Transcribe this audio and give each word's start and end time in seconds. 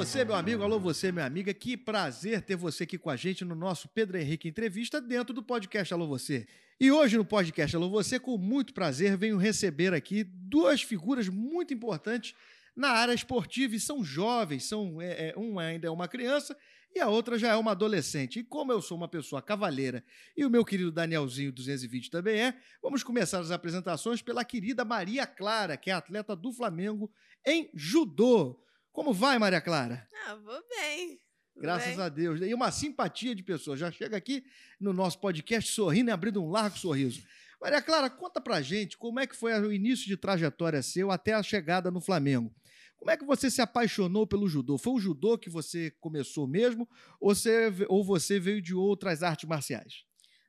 você, 0.00 0.24
meu 0.24 0.34
amigo, 0.34 0.62
alô 0.62 0.80
você, 0.80 1.12
minha 1.12 1.26
amiga. 1.26 1.52
Que 1.52 1.76
prazer 1.76 2.40
ter 2.40 2.56
você 2.56 2.84
aqui 2.84 2.96
com 2.96 3.10
a 3.10 3.16
gente 3.16 3.44
no 3.44 3.54
nosso 3.54 3.86
Pedro 3.86 4.16
Henrique 4.16 4.48
Entrevista 4.48 4.98
dentro 4.98 5.34
do 5.34 5.42
podcast 5.42 5.92
Alô 5.92 6.06
Você. 6.06 6.46
E 6.80 6.90
hoje 6.90 7.18
no 7.18 7.24
podcast 7.24 7.76
Alô 7.76 7.90
Você, 7.90 8.18
com 8.18 8.38
muito 8.38 8.72
prazer, 8.72 9.14
venho 9.18 9.36
receber 9.36 9.92
aqui 9.92 10.24
duas 10.24 10.80
figuras 10.80 11.28
muito 11.28 11.74
importantes 11.74 12.34
na 12.74 12.88
área 12.88 13.12
esportiva 13.12 13.76
e 13.76 13.80
são 13.80 14.02
jovens, 14.02 14.64
são 14.64 15.02
é, 15.02 15.34
é, 15.34 15.34
ainda 15.58 15.88
é 15.88 15.90
uma 15.90 16.08
criança 16.08 16.56
e 16.94 16.98
a 16.98 17.06
outra 17.06 17.38
já 17.38 17.48
é 17.48 17.56
uma 17.56 17.72
adolescente. 17.72 18.38
E 18.38 18.42
como 18.42 18.72
eu 18.72 18.80
sou 18.80 18.96
uma 18.96 19.06
pessoa 19.06 19.42
cavalheira 19.42 20.02
e 20.34 20.46
o 20.46 20.50
meu 20.50 20.64
querido 20.64 20.90
Danielzinho 20.90 21.52
220 21.52 22.10
também 22.10 22.40
é, 22.40 22.54
vamos 22.82 23.02
começar 23.02 23.38
as 23.38 23.50
apresentações 23.50 24.22
pela 24.22 24.46
querida 24.46 24.82
Maria 24.82 25.26
Clara, 25.26 25.76
que 25.76 25.90
é 25.90 25.92
atleta 25.92 26.34
do 26.34 26.50
Flamengo 26.54 27.12
em 27.46 27.70
judô. 27.74 28.58
Como 28.92 29.12
vai, 29.12 29.38
Maria 29.38 29.60
Clara? 29.60 30.06
Ah, 30.26 30.34
vou 30.34 30.62
bem. 30.68 31.20
Graças 31.56 31.96
bem. 31.96 32.04
a 32.04 32.08
Deus. 32.08 32.40
E 32.40 32.52
uma 32.54 32.70
simpatia 32.70 33.34
de 33.34 33.42
pessoa. 33.42 33.76
Já 33.76 33.90
chega 33.90 34.16
aqui 34.16 34.44
no 34.80 34.92
nosso 34.92 35.18
podcast 35.20 35.70
sorrindo 35.70 36.10
e 36.10 36.12
abrindo 36.12 36.42
um 36.42 36.50
largo 36.50 36.76
sorriso. 36.78 37.22
Maria 37.60 37.82
Clara, 37.82 38.08
conta 38.08 38.40
pra 38.40 38.62
gente 38.62 38.96
como 38.96 39.20
é 39.20 39.26
que 39.26 39.36
foi 39.36 39.52
o 39.60 39.72
início 39.72 40.06
de 40.06 40.16
trajetória 40.16 40.82
seu 40.82 41.10
até 41.10 41.34
a 41.34 41.42
chegada 41.42 41.90
no 41.90 42.00
Flamengo. 42.00 42.54
Como 42.96 43.10
é 43.10 43.16
que 43.16 43.24
você 43.24 43.50
se 43.50 43.62
apaixonou 43.62 44.26
pelo 44.26 44.48
judô? 44.48 44.76
Foi 44.76 44.94
o 44.94 45.00
judô 45.00 45.38
que 45.38 45.48
você 45.48 45.90
começou 46.00 46.46
mesmo 46.46 46.88
ou 47.18 47.34
você, 47.34 47.72
ou 47.88 48.04
você 48.04 48.38
veio 48.40 48.60
de 48.60 48.74
outras 48.74 49.22
artes 49.22 49.48
marciais? 49.48 50.04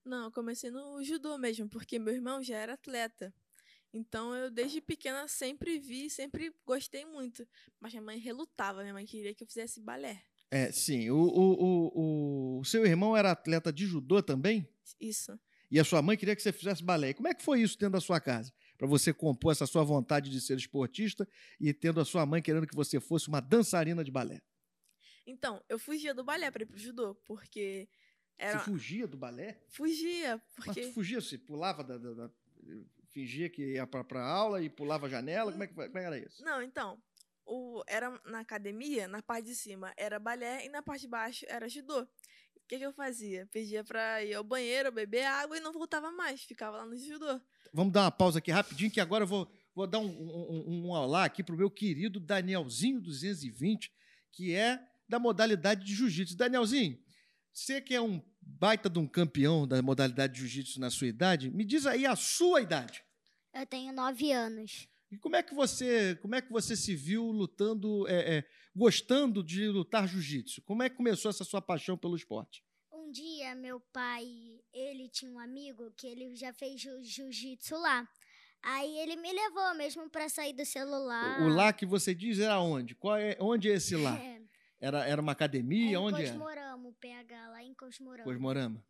Não, 0.05 0.26
eu 0.26 0.31
comecei 0.31 0.72
no 0.72 1.03
judô 1.03 1.38
mesmo, 1.38 1.70
porque 1.70 2.00
meu 2.00 2.14
irmão 2.14 2.44
já 2.44 2.58
era 2.58 2.73
atleta. 2.73 3.34
Então 3.94 4.34
eu 4.34 4.50
desde 4.50 4.80
pequena 4.80 5.27
sempre 5.27 5.77
vi, 5.80 6.09
sempre 6.09 6.54
gostei 6.66 7.05
muito. 7.05 7.48
Mas 7.80 7.91
minha 7.91 8.04
mãe 8.04 8.17
relutava, 8.17 8.81
minha 8.81 8.94
mãe 8.94 9.05
queria 9.05 9.34
que 9.34 9.44
eu 9.44 9.48
fizesse 9.48 9.81
balé. 9.81 10.23
É, 10.50 10.72
sim. 10.72 11.09
O, 11.09 11.17
o, 11.17 11.97
o, 11.97 12.59
o 12.59 12.66
seu 12.66 12.86
irmão 12.86 13.16
era 13.16 13.31
atleta 13.31 13.72
de 13.72 13.86
judô 13.86 14.22
também? 14.22 14.67
Isso. 15.00 15.38
E 15.69 15.80
a 15.80 15.84
sua 15.86 16.02
mãe 16.02 16.17
queria 16.17 16.36
que 16.36 16.42
você 16.42 16.52
fizesse 16.52 16.84
balé. 16.84 17.14
Como 17.14 17.28
é 17.28 17.34
que 17.34 17.44
foi 17.44 17.62
isso 17.62 17.78
dentro 17.78 17.94
da 17.94 18.02
sua 18.02 18.19
casa? 18.19 18.53
Para 18.78 18.88
você 18.88 19.14
compor 19.14 19.53
essa 19.53 19.66
sua 19.66 19.84
vontade 19.84 20.30
de 20.30 20.42
ser 20.42 20.58
esportista 20.58 21.28
e 21.59 21.73
tendo 21.73 22.02
a 22.02 22.06
sua 22.06 22.25
mãe 22.25 22.42
querendo 22.42 22.67
que 22.67 22.75
você 22.75 23.00
fosse 23.00 23.30
uma 23.30 23.39
dançarina 23.39 24.03
de 24.03 24.12
balé. 24.12 24.42
Então, 25.25 25.64
eu 25.69 25.80
fugia 25.80 26.14
do 26.14 26.23
balé 26.23 26.52
para 26.52 26.64
ir 26.64 26.66
pro 26.66 26.78
judô, 26.78 27.16
porque 27.25 27.88
era... 28.38 28.59
Você 28.59 28.66
fugia 28.66 29.08
do 29.08 29.16
balé? 29.16 29.62
Fugia, 29.69 30.42
porque... 30.56 30.81
Mas 30.81 30.88
tu 30.88 30.94
fugia, 30.94 31.22
você 31.22 31.38
pulava 31.38 31.84
da, 31.84 31.97
da, 31.97 32.14
da 32.14 32.31
fingia 33.14 33.50
que 33.50 33.73
ia 33.73 33.88
para 33.88 34.26
aula 34.26 34.62
e 34.62 34.70
pulava 34.70 35.06
a 35.06 35.09
janela? 35.09 35.52
Como 35.52 35.64
é, 35.64 35.67
que, 35.67 35.73
como 35.73 35.86
é 35.86 35.90
que 35.90 35.98
era 35.98 36.17
isso? 36.17 36.44
Não, 36.44 36.62
então, 36.62 37.02
o, 37.45 37.84
era 37.88 38.20
na 38.26 38.40
academia, 38.40 39.08
na 39.08 39.22
parte 39.22 39.48
de 39.48 39.56
cima 39.56 39.94
era 39.98 40.20
balé 40.20 40.66
e 40.66 40.70
na 40.70 40.81
parte 40.81 41.02
de 41.02 41.08
baixo 41.08 41.45
era 41.48 41.68
judô. 41.68 42.02
O 42.02 42.68
que, 42.68 42.78
que 42.78 42.86
eu 42.86 42.94
fazia? 42.94 43.48
Pedia 43.52 43.84
pra 43.84 44.23
ir 44.23 44.34
ao 44.34 44.44
banheiro, 44.44 44.92
beber 44.92 45.26
água 45.26 45.58
e 45.58 45.59
não 45.59 45.73
voltava 45.73 46.12
mais, 46.12 46.44
ficava 46.44 46.78
lá 46.78 46.86
no 46.86 46.98
judô. 46.98 47.42
Vamos 47.73 47.92
dar 47.92 48.03
uma 48.03 48.12
pausa 48.12 48.40
aqui 48.40 48.52
rapidinho, 48.52 48.92
que 48.92 49.02
agora 49.02 49.23
eu 49.23 49.28
vou, 49.28 49.52
vou 49.75 49.88
dar 49.88 50.00
um, 50.00 50.08
um, 50.08 50.66
um, 50.68 50.86
um 50.86 50.90
olá 50.92 51.25
aqui 51.25 51.44
pro 51.44 51.58
meu 51.58 51.70
querido 51.70 52.20
Danielzinho 52.20 53.02
220, 53.02 53.92
que 54.31 54.56
é 54.56 54.80
da 55.08 55.20
modalidade 55.20 55.86
de 55.86 55.94
jiu-jitsu. 55.94 56.38
Danielzinho, 56.38 56.98
você 57.53 57.81
que 57.81 57.94
é 57.94 58.02
um 58.02 58.21
baita 58.41 58.89
de 58.89 58.99
um 58.99 59.07
campeão 59.07 59.67
da 59.67 59.81
modalidade 59.81 60.33
de 60.33 60.39
jiu-jitsu 60.39 60.80
na 60.80 60.89
sua 60.89 61.07
idade, 61.07 61.49
me 61.49 61.63
diz 61.63 61.85
aí 61.85 62.05
a 62.05 62.16
sua 62.16 62.61
idade. 62.61 63.03
Eu 63.53 63.66
tenho 63.66 63.94
nove 63.94 64.31
anos. 64.31 64.88
E 65.11 65.17
como 65.17 65.35
é 65.35 65.44
que 65.44 65.53
você, 65.53 66.17
como 66.22 66.35
é 66.35 66.41
que 66.41 66.52
você 66.52 66.75
se 66.75 66.95
viu 66.95 67.25
lutando, 67.25 68.07
é, 68.07 68.38
é, 68.38 68.44
gostando 68.73 69.44
de 69.44 69.67
lutar 69.67 70.07
jiu-jitsu? 70.07 70.61
Como 70.61 70.81
é 70.83 70.89
que 70.89 70.95
começou 70.95 71.29
essa 71.29 71.44
sua 71.44 71.61
paixão 71.61 71.97
pelo 71.97 72.16
esporte? 72.16 72.63
Um 72.91 73.11
dia, 73.11 73.53
meu 73.55 73.79
pai, 73.91 74.25
ele 74.73 75.09
tinha 75.09 75.29
um 75.29 75.39
amigo 75.39 75.91
que 75.97 76.07
ele 76.07 76.34
já 76.35 76.53
fez 76.53 76.79
jiu-jitsu 76.79 77.75
lá. 77.75 78.07
Aí 78.63 79.00
ele 79.00 79.16
me 79.17 79.34
levou 79.34 79.73
mesmo 79.75 80.09
para 80.09 80.29
sair 80.29 80.53
do 80.53 80.66
celular. 80.66 81.41
O, 81.41 81.45
o, 81.45 81.50
lá 81.50 81.73
que 81.73 81.85
você 81.85 82.13
diz 82.13 82.40
era 82.40 82.59
onde? 82.59 82.95
Qual 82.95 83.17
é, 83.17 83.35
onde 83.40 83.69
é 83.69 83.73
esse 83.73 83.97
lá? 83.97 84.17
É. 84.17 84.40
Era, 84.81 85.06
era 85.06 85.22
uma 85.22 85.31
academia? 85.31 85.96
É 85.96 86.00
onde 86.00 86.24
era? 86.24 86.31
Cosmorama, 86.31 86.92
PH, 87.00 87.50
lá 87.50 87.64
em 87.64 87.74
Cosmorama. 87.75 88.24
Cosmorama. 88.24 88.84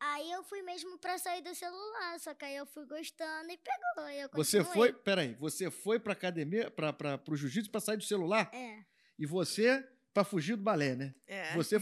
Aí 0.00 0.30
eu 0.30 0.42
fui 0.44 0.62
mesmo 0.62 0.96
pra 0.98 1.18
sair 1.18 1.42
do 1.42 1.54
celular, 1.54 2.18
só 2.20 2.32
que 2.32 2.44
aí 2.44 2.56
eu 2.56 2.64
fui 2.64 2.86
gostando 2.86 3.50
e 3.50 3.58
pegou. 3.58 4.08
Eu 4.10 4.30
você 4.32 4.64
foi, 4.64 4.92
peraí, 4.92 5.34
você 5.34 5.70
foi 5.70 5.98
pra 5.98 6.12
academia, 6.12 6.70
pra, 6.70 6.92
pra, 6.92 7.18
pro 7.18 7.36
jiu-jitsu 7.36 7.70
pra 7.70 7.80
sair 7.80 7.96
do 7.96 8.04
celular? 8.04 8.48
É. 8.54 8.84
E 9.18 9.26
você 9.26 9.84
pra 10.14 10.24
fugir 10.24 10.56
do 10.56 10.62
balé, 10.62 10.96
né? 10.96 11.14
É. 11.26 11.54
Você, 11.54 11.78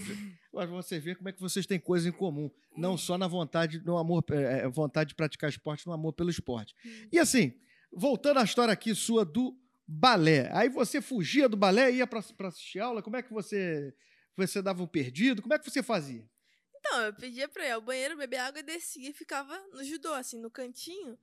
você 0.52 0.98
vê 1.00 1.14
como 1.14 1.28
é 1.28 1.32
que 1.32 1.40
vocês 1.40 1.64
têm 1.66 1.78
coisa 1.78 2.08
em 2.08 2.12
comum. 2.12 2.50
Não 2.76 2.96
só 2.96 3.16
na 3.16 3.26
vontade, 3.26 3.80
no 3.84 3.96
amor, 3.96 4.24
é, 4.30 4.60
é, 4.60 4.68
vontade 4.68 5.10
de 5.10 5.14
praticar 5.14 5.48
esporte, 5.48 5.86
no 5.86 5.92
amor 5.92 6.12
pelo 6.12 6.28
esporte. 6.28 6.74
Hum. 6.84 7.08
E 7.12 7.18
assim, 7.18 7.54
voltando 7.92 8.40
à 8.40 8.44
história 8.44 8.72
aqui 8.72 8.94
sua 8.94 9.24
do 9.24 9.56
balé. 9.86 10.50
Aí 10.52 10.68
você 10.68 11.00
fugia 11.00 11.48
do 11.48 11.56
balé 11.56 11.90
e 11.90 11.96
ia 11.96 12.06
pra 12.06 12.20
assistir 12.48 12.80
aula? 12.80 13.02
Como 13.02 13.16
é 13.16 13.22
que 13.22 13.32
você, 13.32 13.94
você 14.36 14.60
dava 14.60 14.82
um 14.82 14.86
perdido? 14.86 15.42
Como 15.42 15.54
é 15.54 15.58
que 15.58 15.68
você 15.70 15.82
fazia? 15.82 16.28
Então, 16.78 17.02
eu 17.02 17.14
pedia 17.14 17.48
pra 17.48 17.66
ir 17.66 17.72
ao 17.72 17.80
banheiro, 17.80 18.16
beber 18.16 18.38
água 18.38 18.60
e 18.60 18.62
descia 18.62 19.10
e 19.10 19.12
ficava 19.12 19.58
no 19.72 19.82
judô, 19.82 20.12
assim, 20.12 20.40
no 20.40 20.50
cantinho, 20.50 21.18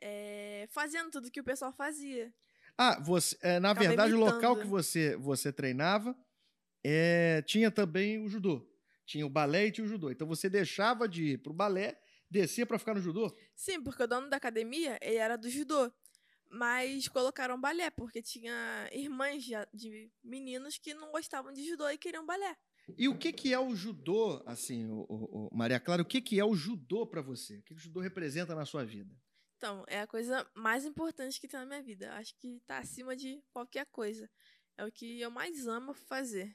é, 0.00 0.66
fazendo 0.70 1.10
tudo 1.10 1.30
que 1.30 1.40
o 1.40 1.44
pessoal 1.44 1.72
fazia. 1.72 2.32
Ah, 2.76 3.00
você, 3.00 3.36
é, 3.40 3.60
na 3.60 3.72
verdade, 3.72 4.12
imitando. 4.12 4.32
o 4.32 4.34
local 4.34 4.56
que 4.56 4.66
você, 4.66 5.16
você 5.16 5.52
treinava 5.52 6.16
é, 6.84 7.42
tinha 7.42 7.70
também 7.70 8.18
o 8.18 8.28
judô. 8.28 8.68
Tinha 9.06 9.26
o 9.26 9.30
balé 9.30 9.66
e 9.66 9.72
tinha 9.72 9.84
o 9.84 9.88
judô. 9.88 10.10
Então 10.10 10.26
você 10.26 10.50
deixava 10.50 11.08
de 11.08 11.32
ir 11.32 11.38
pro 11.38 11.52
balé, 11.52 11.98
descia 12.28 12.66
para 12.66 12.78
ficar 12.78 12.94
no 12.94 13.00
judô? 13.00 13.34
Sim, 13.54 13.82
porque 13.82 14.02
o 14.02 14.06
dono 14.06 14.28
da 14.28 14.36
academia, 14.36 14.98
ele 15.00 15.16
era 15.16 15.36
do 15.36 15.48
judô. 15.48 15.92
Mas 16.50 17.08
colocaram 17.08 17.60
balé, 17.60 17.90
porque 17.90 18.22
tinha 18.22 18.88
irmãs 18.92 19.44
de, 19.72 20.10
meninos 20.22 20.78
que 20.78 20.94
não 20.94 21.10
gostavam 21.10 21.52
de 21.52 21.66
judô 21.66 21.88
e 21.88 21.98
queriam 21.98 22.24
balé. 22.24 22.56
E 22.96 23.08
o 23.08 23.18
que, 23.18 23.32
que 23.32 23.52
é 23.52 23.58
o 23.58 23.74
judô, 23.74 24.42
assim, 24.46 24.86
o, 24.86 25.06
o, 25.08 25.48
o 25.48 25.56
Maria 25.56 25.80
Clara, 25.80 26.02
o 26.02 26.06
que, 26.06 26.20
que 26.20 26.38
é 26.38 26.44
o 26.44 26.54
judô 26.54 27.06
para 27.06 27.22
você? 27.22 27.58
O 27.58 27.62
que, 27.62 27.74
que 27.74 27.80
o 27.80 27.82
judô 27.82 28.00
representa 28.00 28.54
na 28.54 28.64
sua 28.64 28.84
vida? 28.84 29.14
Então, 29.56 29.84
é 29.88 30.00
a 30.00 30.06
coisa 30.06 30.46
mais 30.54 30.84
importante 30.84 31.40
que 31.40 31.48
tem 31.48 31.58
na 31.58 31.66
minha 31.66 31.82
vida. 31.82 32.12
Acho 32.14 32.36
que 32.36 32.56
está 32.56 32.78
acima 32.78 33.16
de 33.16 33.42
qualquer 33.50 33.86
coisa. 33.86 34.30
É 34.76 34.84
o 34.84 34.92
que 34.92 35.20
eu 35.20 35.30
mais 35.30 35.66
amo 35.66 35.94
fazer. 35.94 36.54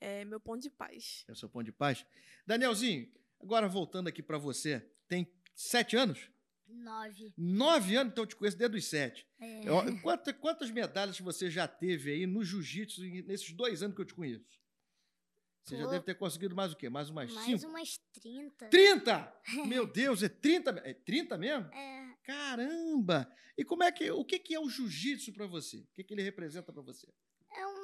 É 0.00 0.24
meu 0.24 0.40
ponto 0.40 0.62
de 0.62 0.70
paz. 0.70 1.24
É 1.28 1.32
o 1.32 1.36
seu 1.36 1.50
ponto 1.50 1.64
de 1.64 1.72
paz? 1.72 2.06
Danielzinho, 2.46 3.12
agora 3.38 3.68
voltando 3.68 4.08
aqui 4.08 4.22
para 4.22 4.38
você, 4.38 4.80
tem 5.06 5.30
sete 5.54 5.96
anos? 5.96 6.30
Nove. 6.70 7.32
Nove 7.36 7.96
anos? 7.96 8.12
Então 8.12 8.24
eu 8.24 8.28
te 8.28 8.36
conheço 8.36 8.56
desde 8.56 8.76
os 8.76 8.84
sete. 8.86 9.26
É. 9.40 9.60
Quantas, 10.02 10.36
quantas 10.36 10.70
medalhas 10.70 11.18
você 11.18 11.50
já 11.50 11.66
teve 11.66 12.12
aí 12.12 12.26
no 12.26 12.44
jiu-jitsu 12.44 13.02
nesses 13.26 13.52
dois 13.52 13.82
anos 13.82 13.94
que 13.94 14.02
eu 14.02 14.06
te 14.06 14.14
conheço? 14.14 14.60
Você 15.62 15.76
Pô, 15.76 15.82
já 15.82 15.90
deve 15.90 16.04
ter 16.04 16.14
conseguido 16.14 16.54
mais 16.54 16.72
o 16.72 16.76
quê? 16.76 16.88
Mais 16.88 17.10
umas 17.10 17.32
mais 17.32 17.44
cinco? 17.44 17.70
umas 17.70 17.98
30. 18.12 18.68
30? 18.68 19.40
Meu 19.66 19.86
Deus, 19.86 20.22
é 20.22 20.28
30? 20.28 20.70
É 20.84 20.94
30 20.94 21.36
mesmo? 21.36 21.66
É. 21.72 22.16
Caramba! 22.24 23.30
E 23.56 23.64
como 23.64 23.82
é 23.82 23.92
que 23.92 24.10
o 24.10 24.24
que 24.24 24.38
que 24.38 24.54
é 24.54 24.60
o 24.60 24.68
jiu-jitsu 24.68 25.32
para 25.32 25.46
você? 25.46 25.78
O 25.78 25.88
que 25.94 26.04
que 26.04 26.14
ele 26.14 26.22
representa 26.22 26.72
para 26.72 26.82
você? 26.82 27.06
É 27.52 27.66
um 27.66 27.80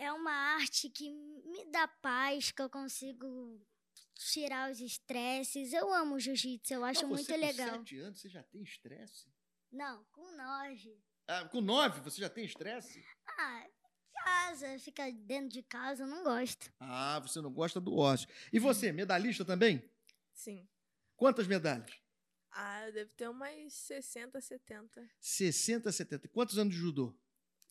é 0.00 0.10
uma 0.12 0.32
arte 0.32 0.88
que 0.88 1.10
me 1.10 1.66
dá 1.70 1.86
paz, 1.86 2.50
que 2.50 2.62
eu 2.62 2.70
consigo 2.70 3.60
tirar 4.24 4.70
os 4.70 4.80
estresses. 4.80 5.72
Eu 5.72 5.92
amo 5.92 6.18
jiu-jitsu, 6.18 6.74
eu 6.74 6.84
acho 6.84 7.02
Não, 7.02 7.10
muito 7.10 7.24
você, 7.24 7.36
legal. 7.36 7.70
Com 7.70 7.78
sete 7.78 7.98
anos 7.98 8.20
você 8.20 8.28
já 8.28 8.42
tem 8.42 8.62
estresse? 8.62 9.26
Não, 9.70 10.04
com 10.12 10.36
nove. 10.36 11.00
Ah, 11.26 11.44
com 11.46 11.60
nove 11.60 12.00
você 12.00 12.20
já 12.20 12.28
tem 12.28 12.44
estresse? 12.44 13.04
Ah, 13.38 13.66
casa, 14.24 14.78
fica 14.78 15.10
dentro 15.12 15.48
de 15.48 15.62
casa, 15.62 16.02
eu 16.02 16.06
não 16.06 16.22
gosto. 16.22 16.72
Ah, 16.78 17.18
você 17.20 17.40
não 17.40 17.52
gosta 17.52 17.80
do 17.80 17.96
ócio. 17.96 18.28
E 18.52 18.58
você, 18.58 18.92
medalhista 18.92 19.44
também? 19.44 19.82
Sim. 20.34 20.68
Quantas 21.16 21.46
medalhas? 21.46 21.90
Ah, 22.50 22.86
eu 22.86 22.92
devo 22.92 23.10
ter 23.12 23.28
umas 23.28 23.72
60, 23.72 24.40
70. 24.40 25.08
60, 25.20 25.92
70. 25.92 26.28
Quantos 26.28 26.58
anos 26.58 26.74
de 26.74 26.80
judô? 26.80 27.16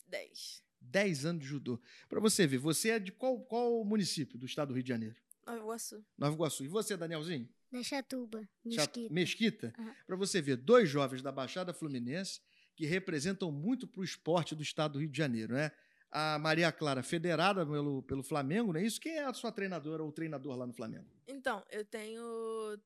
10. 0.06 0.64
10 0.80 1.24
anos 1.26 1.42
de 1.42 1.48
judô. 1.48 1.80
Para 2.08 2.20
você 2.20 2.46
ver, 2.46 2.58
você 2.58 2.90
é 2.90 2.98
de 2.98 3.12
qual, 3.12 3.38
qual 3.44 3.84
município 3.84 4.38
do 4.38 4.46
estado 4.46 4.68
do 4.68 4.74
Rio 4.74 4.82
de 4.82 4.88
Janeiro? 4.88 5.16
Nova 5.50 5.62
Iguaçu. 5.62 6.04
Nova 6.16 6.34
Iguaçu. 6.34 6.64
E 6.64 6.68
você, 6.68 6.96
Danielzinho? 6.96 7.48
Da 7.70 7.82
Chatuba, 7.82 8.48
Mesquita. 8.64 9.14
Mesquita? 9.14 9.74
Uhum. 9.78 9.94
Para 10.06 10.16
você 10.16 10.42
ver, 10.42 10.56
dois 10.56 10.88
jovens 10.88 11.22
da 11.22 11.30
Baixada 11.30 11.72
Fluminense 11.72 12.40
que 12.74 12.86
representam 12.86 13.52
muito 13.52 13.86
para 13.86 14.00
o 14.00 14.04
esporte 14.04 14.54
do 14.54 14.62
estado 14.62 14.94
do 14.94 15.00
Rio 15.00 15.08
de 15.10 15.18
Janeiro, 15.18 15.52
né? 15.54 15.70
A 16.10 16.38
Maria 16.38 16.72
Clara, 16.72 17.02
federada 17.02 17.64
pelo, 17.64 18.02
pelo 18.02 18.22
Flamengo, 18.22 18.72
não 18.72 18.80
é 18.80 18.84
isso? 18.84 19.00
Quem 19.00 19.12
é 19.12 19.24
a 19.24 19.32
sua 19.32 19.52
treinadora 19.52 20.02
ou 20.02 20.10
treinador 20.10 20.56
lá 20.56 20.66
no 20.66 20.72
Flamengo? 20.72 21.06
Então, 21.28 21.64
eu 21.70 21.84
tenho 21.84 22.22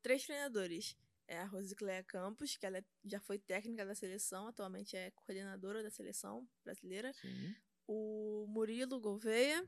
três 0.03 0.25
treinadores. 0.27 0.95
É 1.27 1.39
a 1.39 1.47
Rosicléia 1.47 2.03
Campos, 2.03 2.55
que 2.57 2.67
ela 2.67 2.85
já 3.03 3.19
foi 3.19 3.39
técnica 3.39 3.87
da 3.87 3.95
seleção, 3.95 4.49
atualmente 4.49 4.95
é 4.95 5.11
coordenadora 5.13 5.83
da 5.83 5.91
seleção 5.91 6.47
brasileira. 6.63 7.13
Sim. 7.15 7.55
o 7.87 8.47
Murilo 8.49 9.01
Gouveia 9.01 9.65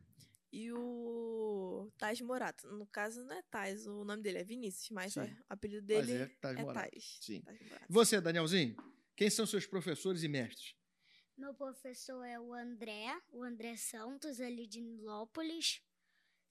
e 0.52 0.72
o 0.72 1.90
Tais 1.98 2.20
Morato. 2.20 2.66
No 2.68 2.86
caso, 2.86 3.24
não 3.24 3.36
é 3.36 3.42
Tais, 3.42 3.86
o 3.86 4.04
nome 4.04 4.22
dele 4.22 4.38
é 4.38 4.44
Vinícius, 4.44 4.90
mas 4.90 5.12
Sim. 5.12 5.20
o 5.20 5.36
apelido 5.48 5.86
Mas 5.94 6.06
dele 6.06 6.22
é 6.22 6.26
Tais 6.40 6.58
é 6.58 6.62
Morato. 6.62 7.00
Sim. 7.00 7.42
Morato. 7.44 7.86
Você, 7.88 8.20
Danielzinho, 8.20 8.76
quem 9.14 9.30
são 9.30 9.46
seus 9.46 9.66
professores 9.66 10.22
e 10.22 10.28
mestres? 10.28 10.74
Meu 11.36 11.52
professor 11.52 12.24
é 12.24 12.40
o 12.40 12.54
André, 12.54 13.14
o 13.30 13.42
André 13.42 13.76
Santos, 13.76 14.40
ali 14.40 14.66
de 14.66 14.80
Nilópolis. 14.80 15.82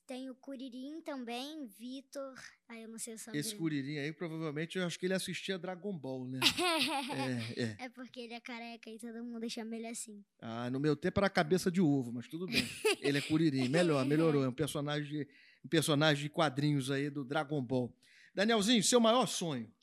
Tem 0.07 0.29
o 0.29 0.35
Curirim 0.35 1.01
também, 1.01 1.65
Vitor. 1.65 2.35
Aí 2.67 2.83
eu 2.83 2.89
não 2.89 2.99
sei 2.99 3.15
o 3.15 3.17
sobrenome. 3.17 3.39
Esse 3.39 3.55
curirim 3.55 3.97
aí, 3.97 4.13
provavelmente, 4.13 4.77
eu 4.77 4.85
acho 4.85 4.99
que 4.99 5.07
ele 5.07 5.15
assistia 5.15 5.57
Dragon 5.57 5.97
Ball, 5.97 6.27
né? 6.27 6.39
É, 7.57 7.63
é. 7.63 7.85
é 7.85 7.89
porque 7.89 8.19
ele 8.19 8.33
é 8.33 8.39
careca 8.39 8.89
e 8.89 8.99
todo 8.99 9.23
mundo 9.23 9.49
chama 9.49 9.75
ele 9.75 9.87
assim. 9.87 10.23
Ah, 10.39 10.69
no 10.69 10.79
meu 10.79 10.95
tempo 10.95 11.19
era 11.19 11.29
cabeça 11.29 11.71
de 11.71 11.81
ovo, 11.81 12.11
mas 12.11 12.27
tudo 12.27 12.45
bem. 12.45 12.67
Ele 13.01 13.17
é 13.17 13.21
curirim. 13.21 13.67
Melhor, 13.67 14.05
melhorou. 14.05 14.43
É 14.43 14.47
um 14.47 14.53
personagem 14.53 15.09
de, 15.09 15.27
um 15.63 15.67
personagem 15.67 16.23
de 16.23 16.29
quadrinhos 16.29 16.91
aí 16.91 17.09
do 17.09 17.23
Dragon 17.25 17.61
Ball. 17.61 17.95
Danielzinho, 18.33 18.83
seu 18.83 18.99
maior 18.99 19.25
sonho? 19.25 19.73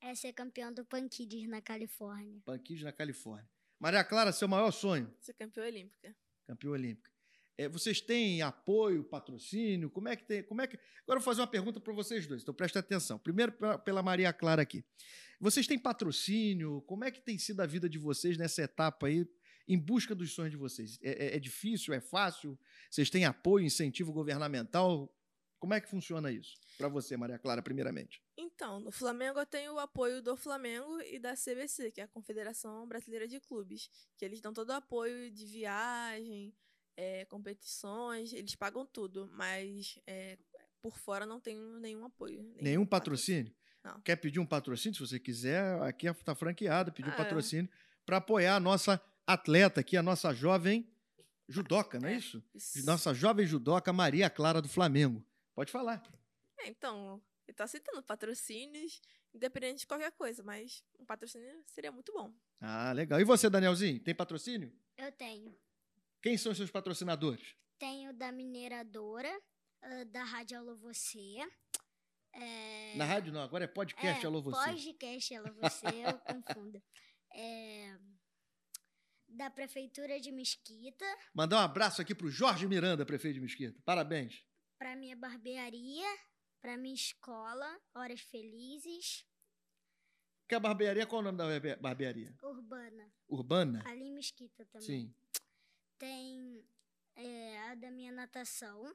É 0.00 0.14
ser 0.14 0.32
campeão 0.32 0.72
do 0.72 0.84
Pankids 0.84 1.48
na 1.48 1.60
Califórnia. 1.60 2.40
Panquis 2.44 2.82
na 2.82 2.92
Califórnia. 2.92 3.48
Maria 3.80 4.04
Clara, 4.04 4.32
seu 4.32 4.46
maior 4.46 4.70
sonho? 4.70 5.12
Ser 5.18 5.34
campeã 5.34 5.64
olímpica. 5.64 6.14
Campeã 6.46 6.70
olímpica. 6.70 7.11
É, 7.62 7.68
vocês 7.68 8.00
têm 8.00 8.42
apoio, 8.42 9.04
patrocínio? 9.04 9.88
Como 9.88 10.08
é 10.08 10.16
que 10.16 10.24
tem? 10.24 10.42
Como 10.42 10.60
é 10.60 10.66
que... 10.66 10.76
Agora 11.02 11.18
eu 11.18 11.20
vou 11.20 11.22
fazer 11.22 11.40
uma 11.40 11.46
pergunta 11.46 11.78
para 11.80 11.92
vocês 11.92 12.26
dois, 12.26 12.42
então 12.42 12.52
prestem 12.52 12.80
atenção. 12.80 13.18
Primeiro 13.18 13.52
pela 13.84 14.02
Maria 14.02 14.32
Clara 14.32 14.62
aqui. 14.62 14.84
Vocês 15.40 15.66
têm 15.66 15.78
patrocínio? 15.78 16.82
Como 16.82 17.04
é 17.04 17.10
que 17.10 17.20
tem 17.20 17.38
sido 17.38 17.60
a 17.60 17.66
vida 17.66 17.88
de 17.88 17.98
vocês 17.98 18.36
nessa 18.36 18.62
etapa 18.62 19.06
aí, 19.06 19.26
em 19.68 19.78
busca 19.78 20.14
dos 20.14 20.32
sonhos 20.32 20.50
de 20.50 20.56
vocês? 20.56 20.98
É, 21.02 21.26
é- 21.26 21.36
é 21.36 21.38
difícil? 21.38 21.94
É 21.94 22.00
fácil? 22.00 22.58
Vocês 22.90 23.08
têm 23.10 23.24
apoio, 23.24 23.64
incentivo 23.64 24.12
governamental? 24.12 25.12
Como 25.60 25.74
é 25.74 25.80
que 25.80 25.88
funciona 25.88 26.32
isso? 26.32 26.56
Para 26.76 26.88
você, 26.88 27.16
Maria 27.16 27.38
Clara, 27.38 27.62
primeiramente. 27.62 28.20
Então, 28.36 28.80
no 28.80 28.90
Flamengo 28.90 29.38
eu 29.38 29.46
tenho 29.46 29.74
o 29.74 29.78
apoio 29.78 30.20
do 30.20 30.36
Flamengo 30.36 31.00
e 31.02 31.20
da 31.20 31.34
CBC, 31.36 31.92
que 31.92 32.00
é 32.00 32.04
a 32.04 32.08
Confederação 32.08 32.88
Brasileira 32.88 33.28
de 33.28 33.38
Clubes, 33.38 33.88
que 34.16 34.24
eles 34.24 34.40
dão 34.40 34.52
todo 34.52 34.70
o 34.70 34.72
apoio 34.72 35.30
de 35.30 35.46
viagem, 35.46 36.52
é, 36.96 37.24
competições, 37.26 38.32
eles 38.32 38.54
pagam 38.54 38.84
tudo, 38.86 39.30
mas 39.32 39.98
é, 40.06 40.38
por 40.80 40.96
fora 40.98 41.24
não 41.26 41.40
tenho 41.40 41.78
nenhum 41.78 42.04
apoio. 42.04 42.42
Nenhum 42.60 42.84
patrocínio? 42.86 43.54
Não. 43.82 44.00
Quer 44.02 44.16
pedir 44.16 44.38
um 44.38 44.46
patrocínio? 44.46 44.94
Se 44.94 45.00
você 45.06 45.18
quiser, 45.18 45.80
aqui 45.82 46.06
está 46.06 46.34
franqueado, 46.34 46.92
pedir 46.92 47.08
um 47.08 47.12
Ah, 47.12 47.14
é. 47.14 47.18
patrocínio 47.18 47.68
para 48.06 48.18
apoiar 48.18 48.56
a 48.56 48.60
nossa 48.60 49.00
atleta 49.26 49.80
aqui, 49.80 49.96
a 49.96 50.02
nossa 50.02 50.32
jovem 50.32 50.88
judoca, 51.48 51.98
não 51.98 52.08
é, 52.08 52.14
É. 52.14 52.16
isso? 52.16 52.42
Isso. 52.54 52.84
Nossa 52.86 53.12
jovem 53.12 53.46
judoca 53.46 53.92
Maria 53.92 54.30
Clara 54.30 54.62
do 54.62 54.68
Flamengo. 54.68 55.24
Pode 55.54 55.70
falar. 55.72 56.02
É, 56.58 56.68
então, 56.68 57.20
ele 57.46 57.54
tá 57.54 57.64
aceitando 57.64 58.02
patrocínios, 58.02 59.00
independente 59.34 59.80
de 59.80 59.86
qualquer 59.86 60.12
coisa, 60.12 60.42
mas 60.42 60.82
um 60.98 61.04
patrocínio 61.04 61.62
seria 61.66 61.90
muito 61.92 62.12
bom. 62.12 62.32
Ah, 62.60 62.92
legal. 62.92 63.20
E 63.20 63.24
você, 63.24 63.50
Danielzinho, 63.50 63.98
tem 64.00 64.14
patrocínio? 64.14 64.72
Eu 64.96 65.10
tenho. 65.12 65.54
Quem 66.22 66.36
são 66.38 66.52
os 66.52 66.58
seus 66.58 66.70
patrocinadores? 66.70 67.54
Tenho 67.78 68.12
da 68.12 68.30
mineradora, 68.30 69.30
ah, 69.82 70.04
da 70.04 70.22
Rádio 70.22 70.58
Alô 70.58 70.76
Você. 70.76 71.36
é, 72.32 72.94
Na 72.96 73.04
rádio 73.04 73.32
não, 73.32 73.42
agora 73.42 73.64
é 73.64 73.66
podcast, 73.66 74.24
é, 74.24 74.26
alô 74.26 74.40
você. 74.40 74.64
Podcast 74.64 75.34
Alô 75.34 75.52
Você, 75.54 75.86
eu 75.86 76.18
confundo. 76.24 76.82
É, 77.34 77.98
da 79.28 79.50
Prefeitura 79.50 80.20
de 80.20 80.30
Mesquita, 80.30 81.04
Mandar 81.34 81.56
um 81.56 81.60
abraço 81.60 82.00
aqui 82.02 82.14
pro 82.14 82.30
Jorge 82.30 82.66
Miranda, 82.68 83.04
prefeito 83.06 83.34
de 83.34 83.40
Mesquita. 83.40 83.80
Parabéns. 83.84 84.44
pra 84.78 84.94
minha 84.94 85.16
barbearia, 85.16 86.06
pra 86.60 86.76
minha 86.76 86.94
escola, 86.94 87.80
Horas 87.94 88.20
Felizes, 88.20 89.24
Que 90.48 90.54
a 90.54 90.60
barbearia, 90.60 91.06
qual 91.06 91.20
é 91.20 91.22
o 91.22 91.24
nome 91.32 91.38
da 91.38 91.46
barbe- 91.48 91.76
barbearia? 91.80 92.36
Urbana, 92.42 93.10
Urbana? 93.28 93.82
ali 93.86 94.04
em 94.04 94.12
Mesquita 94.12 94.64
também. 94.66 94.86
Sim. 94.86 95.14
Tem 96.02 96.66
é, 97.14 97.58
a 97.70 97.74
da 97.76 97.88
minha 97.88 98.10
natação. 98.10 98.92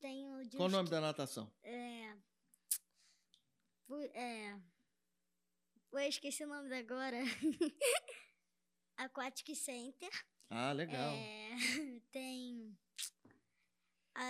Tem 0.00 0.26
o 0.34 0.42
de 0.48 0.56
Qual 0.56 0.70
o 0.70 0.72
nome 0.72 0.84
que- 0.88 0.90
da 0.94 1.02
natação? 1.02 1.52
É. 1.62 2.16
É. 4.14 4.58
Eu 5.92 5.98
esqueci 5.98 6.44
o 6.44 6.48
nome 6.48 6.74
agora. 6.74 7.18
Aquatic 8.96 9.54
Center. 9.54 10.10
Ah, 10.48 10.72
legal. 10.72 11.12
É, 11.12 11.50
tem 12.10 12.74
a 14.14 14.28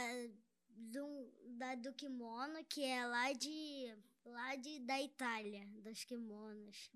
do, 0.66 1.32
da 1.58 1.76
do 1.76 1.94
kimono, 1.94 2.64
que 2.64 2.82
é 2.82 3.06
lá 3.06 3.32
de. 3.34 3.96
lá 4.24 4.56
de, 4.56 4.80
da 4.80 5.00
Itália, 5.00 5.64
dos 5.80 6.02
kimonos. 6.02 6.90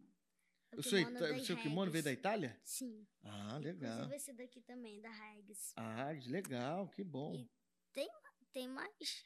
O 0.76 0.82
seu, 0.82 0.98
kimono 1.04 1.16
ita- 1.26 1.34
o 1.34 1.44
seu 1.44 1.56
kimono 1.56 1.90
veio 1.90 2.04
da. 2.04 2.12
Itália? 2.12 2.58
Sim. 2.64 3.06
Ah, 3.22 3.58
legal. 3.58 3.92
Inclusive 3.92 4.16
esse 4.16 4.32
daqui 4.32 4.60
também, 4.62 5.00
da 5.00 5.10
Regs. 5.10 5.72
Ah, 5.76 6.10
legal, 6.26 6.88
que 6.88 7.04
bom. 7.04 7.34
E- 7.34 8.08
Tem 8.52 8.68
mais. 8.68 9.24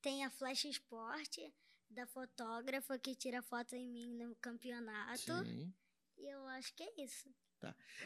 Tem 0.00 0.24
a 0.24 0.30
Flash 0.30 0.64
Sport 0.66 1.38
da 1.90 2.06
fotógrafa 2.06 2.98
que 2.98 3.14
tira 3.14 3.42
foto 3.42 3.74
em 3.74 3.88
mim 3.88 4.14
no 4.14 4.34
campeonato. 4.36 5.44
Sim. 5.44 5.72
E 6.18 6.26
eu 6.32 6.46
acho 6.48 6.74
que 6.74 6.82
é 6.82 7.02
isso. 7.04 7.28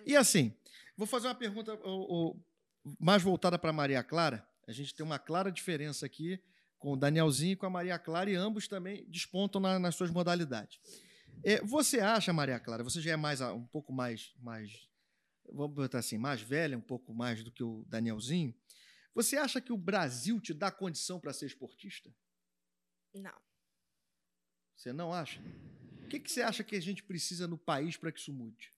E 0.07 0.15
assim, 0.17 0.57
vou 0.97 1.07
fazer 1.07 1.27
uma 1.27 1.35
pergunta 1.35 1.75
ô, 1.85 2.31
ô, 2.31 2.41
mais 3.01 3.23
voltada 3.23 3.59
para 3.59 3.73
Maria 3.73 4.03
Clara. 4.05 4.49
A 4.67 4.73
gente 4.73 4.95
tem 4.95 5.05
uma 5.05 5.19
clara 5.19 5.51
diferença 5.51 6.07
aqui 6.07 6.43
com 6.79 6.93
o 6.93 6.97
Danielzinho 6.97 7.53
e 7.53 7.57
com 7.57 7.67
a 7.67 7.71
Maria 7.71 7.99
Clara, 7.99 8.31
e 8.31 8.35
ambos 8.35 8.69
também 8.69 9.05
despontam 9.11 9.61
na- 9.61 9.79
nas 9.79 9.95
suas 9.95 10.11
modalidades. 10.11 10.79
É, 11.45 11.61
você 11.63 12.01
acha, 12.01 12.33
Maria 12.33 12.59
Clara, 12.59 12.83
você 12.85 13.01
já 13.01 13.13
é 13.13 13.17
mais 13.17 13.41
um 13.41 13.67
pouco 13.67 13.93
mais, 13.93 14.35
mais, 14.39 14.89
vamos 15.53 15.75
botar 15.75 15.99
assim, 15.99 16.19
mais 16.19 16.41
velha, 16.41 16.77
um 16.77 16.81
pouco 16.81 17.13
mais 17.15 17.43
do 17.45 17.51
que 17.53 17.63
o 17.63 17.85
Danielzinho. 17.89 18.55
Você 19.15 19.37
acha 19.37 19.61
que 19.61 19.73
o 19.73 19.77
Brasil 19.77 20.41
te 20.41 20.55
dá 20.55 20.71
condição 20.71 21.19
para 21.21 21.33
ser 21.33 21.47
esportista? 21.47 22.15
Não. 23.15 23.35
Você 24.77 24.93
não 24.93 25.13
acha? 25.13 25.41
O 26.05 26.09
que, 26.09 26.21
que 26.21 26.31
você 26.31 26.41
acha 26.43 26.63
que 26.63 26.77
a 26.77 26.81
gente 26.81 27.03
precisa 27.03 27.47
no 27.49 27.59
país 27.59 27.97
para 27.97 28.13
que 28.13 28.21
isso 28.21 28.33
mude? 28.33 28.73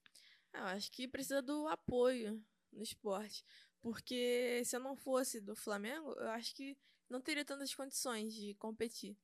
Eu 0.53 0.65
acho 0.65 0.91
que 0.91 1.07
precisa 1.07 1.43
do 1.43 1.69
apoio 1.69 2.43
no 2.73 2.83
esporte. 2.83 3.45
Porque 3.83 4.63
se 4.65 4.77
eu 4.77 4.81
não 4.81 4.97
fosse 4.97 5.41
do 5.41 5.55
Flamengo, 5.55 6.13
eu 6.15 6.31
acho 6.31 6.55
que 6.55 6.77
não 7.11 7.21
teria 7.21 7.45
tantas 7.45 7.75
condições 7.75 8.33
de 8.33 8.55
competir. 8.55 9.17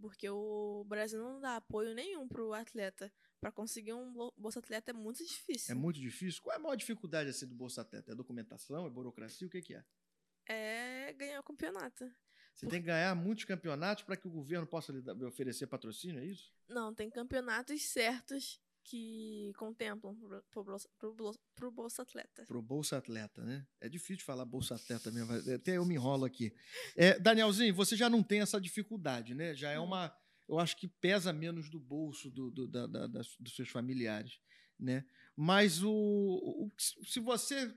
Porque 0.00 0.28
o 0.28 0.84
Brasil 0.86 1.18
não 1.20 1.40
dá 1.40 1.56
apoio 1.56 1.94
nenhum 1.94 2.28
pro 2.28 2.52
atleta. 2.52 3.12
Para 3.40 3.50
conseguir 3.52 3.92
um 3.92 4.12
bo- 4.12 4.34
Bolsa 4.36 4.58
Atleta 4.58 4.90
é 4.90 4.94
muito 4.94 5.24
difícil. 5.24 5.72
É 5.72 5.74
muito 5.74 5.98
difícil? 6.00 6.42
Qual 6.42 6.52
é 6.52 6.56
a 6.56 6.60
maior 6.60 6.74
dificuldade 6.76 7.30
assim, 7.30 7.46
do 7.46 7.54
Bolsa 7.54 7.82
Atleta? 7.82 8.12
É 8.12 8.14
documentação? 8.14 8.86
É 8.86 8.90
burocracia? 8.90 9.46
O 9.46 9.50
que, 9.50 9.62
que 9.62 9.74
é? 9.74 9.84
É 10.46 11.12
ganhar 11.12 11.40
o 11.40 11.42
campeonato. 11.42 12.10
Você 12.54 12.66
tem 12.66 12.80
que 12.80 12.86
ganhar 12.86 13.14
muitos 13.14 13.44
campeonatos 13.44 14.02
para 14.02 14.16
que 14.16 14.26
o 14.26 14.30
governo 14.30 14.66
possa 14.66 14.92
lhe 14.92 15.24
oferecer 15.24 15.66
patrocínio, 15.68 16.20
é 16.20 16.26
isso? 16.26 16.52
Não, 16.68 16.92
tem 16.92 17.08
campeonatos 17.08 17.80
certos 17.82 18.60
que 18.88 19.52
contemplam 19.56 20.14
pro, 20.16 20.42
pro, 20.50 20.64
Bolsa- 20.64 20.88
pro, 20.98 21.14
Bolsa- 21.14 21.38
pro 21.54 21.70
Bolsa 21.70 22.02
Atleta. 22.02 22.44
Pro 22.46 22.62
Bolsa 22.62 22.96
Atleta, 22.98 23.44
né? 23.44 23.66
É 23.80 23.88
difícil 23.88 24.24
falar 24.24 24.44
Bolsa 24.44 24.74
Atleta 24.76 25.10
mesmo, 25.10 25.32
até 25.54 25.76
eu 25.76 25.84
me 25.84 25.94
enrolo 25.94 26.24
aqui. 26.24 26.54
É, 26.96 27.18
Danielzinho, 27.18 27.74
você 27.74 27.96
já 27.96 28.08
não 28.08 28.22
tem 28.22 28.40
essa 28.40 28.60
dificuldade, 28.60 29.34
né? 29.34 29.54
Já 29.54 29.70
é 29.70 29.78
uma. 29.78 30.16
Eu 30.48 30.58
acho 30.58 30.76
que 30.76 30.88
pesa 30.88 31.32
menos 31.32 31.68
do 31.68 31.78
bolso 31.78 32.30
do, 32.30 32.50
do- 32.50 32.66
da- 32.66 32.86
da- 32.86 33.06
das- 33.06 33.36
dos 33.38 33.54
seus 33.54 33.68
familiares, 33.68 34.40
né? 34.78 35.04
Mas 35.36 35.82
o, 35.82 35.90
o- 35.90 36.72
se 36.78 37.20
você. 37.20 37.72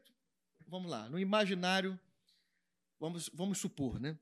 Vamos 0.67 0.89
lá, 0.89 1.09
no 1.09 1.19
imaginário, 1.19 1.99
vamos, 2.99 3.29
vamos 3.33 3.57
supor, 3.57 3.99
né? 3.99 4.17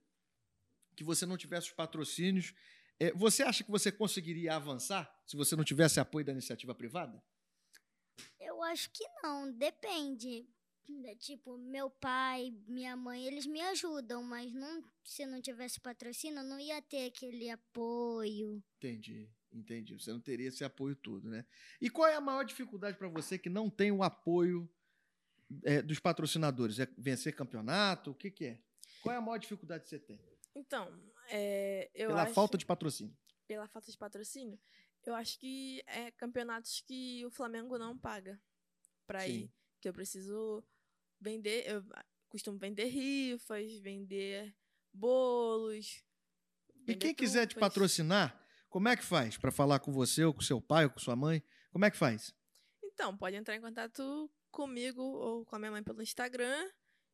Que 0.95 1.03
você 1.03 1.25
não 1.25 1.37
tivesse 1.37 1.67
os 1.67 1.73
patrocínios. 1.73 2.53
é, 2.99 3.11
você 3.13 3.43
acha 3.43 3.63
que 3.63 3.69
você 3.71 3.91
conseguiria 3.91 4.55
avançar 4.55 5.09
se 5.29 5.37
você 5.37 5.55
não 5.55 5.63
tivesse 5.63 5.99
apoio 5.99 6.25
da 6.25 6.31
iniciativa 6.31 6.73
privada? 6.73 7.23
Eu 8.39 8.63
acho 8.63 8.89
que 8.91 9.05
não, 9.21 9.51
depende. 9.51 10.47
É, 11.05 11.15
Tipo, 11.15 11.55
meu 11.55 11.87
pai, 11.87 12.51
minha 12.67 12.95
mãe, 12.97 13.23
eles 13.27 13.45
me 13.45 13.61
ajudam, 13.61 14.23
mas 14.23 14.51
não, 14.51 14.83
se 15.03 15.23
não 15.27 15.39
tivesse 15.39 15.79
patrocínio, 15.79 16.39
eu 16.39 16.43
não 16.43 16.59
ia 16.59 16.81
ter 16.81 17.05
aquele 17.05 17.47
apoio. 17.47 18.63
Entendi, 18.77 19.29
entendi. 19.53 19.93
Você 19.93 20.11
não 20.11 20.19
teria 20.19 20.47
esse 20.47 20.63
apoio 20.63 20.95
todo, 20.95 21.29
né? 21.29 21.45
E 21.79 21.91
qual 21.91 22.07
é 22.07 22.15
a 22.15 22.21
maior 22.21 22.43
dificuldade 22.43 22.97
para 22.97 23.07
você 23.07 23.37
que 23.37 23.49
não 23.51 23.69
tem 23.69 23.91
o 23.91 24.01
apoio 24.01 24.67
é, 25.63 25.79
dos 25.83 25.99
patrocinadores? 25.99 26.79
É 26.79 26.87
vencer 26.97 27.35
campeonato? 27.35 28.09
O 28.09 28.15
que, 28.15 28.31
que 28.31 28.45
é? 28.45 28.59
Qual 29.03 29.13
é 29.13 29.17
a 29.19 29.21
maior 29.21 29.37
dificuldade 29.37 29.83
que 29.83 29.89
você 29.89 29.99
tem? 29.99 30.19
Então, 30.55 30.91
é, 31.29 31.91
eu 31.93 32.07
Pela 32.07 32.23
acho, 32.23 32.33
falta 32.33 32.57
de 32.57 32.65
patrocínio. 32.65 33.15
pela 33.47 33.67
falta 33.67 33.91
de 33.91 33.97
patrocínio, 33.97 34.59
eu 35.05 35.15
acho 35.15 35.39
que 35.39 35.81
é 35.87 36.11
campeonatos 36.11 36.81
que 36.81 37.25
o 37.25 37.31
Flamengo 37.31 37.77
não 37.77 37.97
paga. 37.97 38.39
pra 39.07 39.21
Sim. 39.21 39.31
ir. 39.31 39.53
Que 39.81 39.89
eu 39.89 39.93
preciso 39.93 40.63
vender. 41.19 41.65
Eu 41.67 41.83
costumo 42.27 42.57
vender 42.59 42.85
rifas, 42.85 43.73
vender 43.79 44.55
bolos. 44.93 46.03
E 46.75 46.93
vender 46.93 46.95
quem 46.97 47.15
quiser 47.15 47.47
te 47.47 47.55
patrocinar, 47.55 48.39
como 48.69 48.87
é 48.87 48.95
que 48.95 49.03
faz 49.03 49.37
para 49.37 49.51
falar 49.51 49.79
com 49.79 49.91
você, 49.91 50.23
ou 50.23 50.33
com 50.33 50.41
seu 50.41 50.61
pai, 50.61 50.85
ou 50.85 50.91
com 50.91 50.99
sua 50.99 51.15
mãe? 51.15 51.43
Como 51.71 51.85
é 51.85 51.91
que 51.91 51.97
faz? 51.97 52.35
Então, 52.83 53.17
pode 53.17 53.35
entrar 53.35 53.55
em 53.55 53.61
contato 53.61 54.29
comigo 54.51 55.01
ou 55.01 55.45
com 55.45 55.55
a 55.55 55.59
minha 55.59 55.71
mãe 55.71 55.83
pelo 55.83 56.01
Instagram 56.01 56.69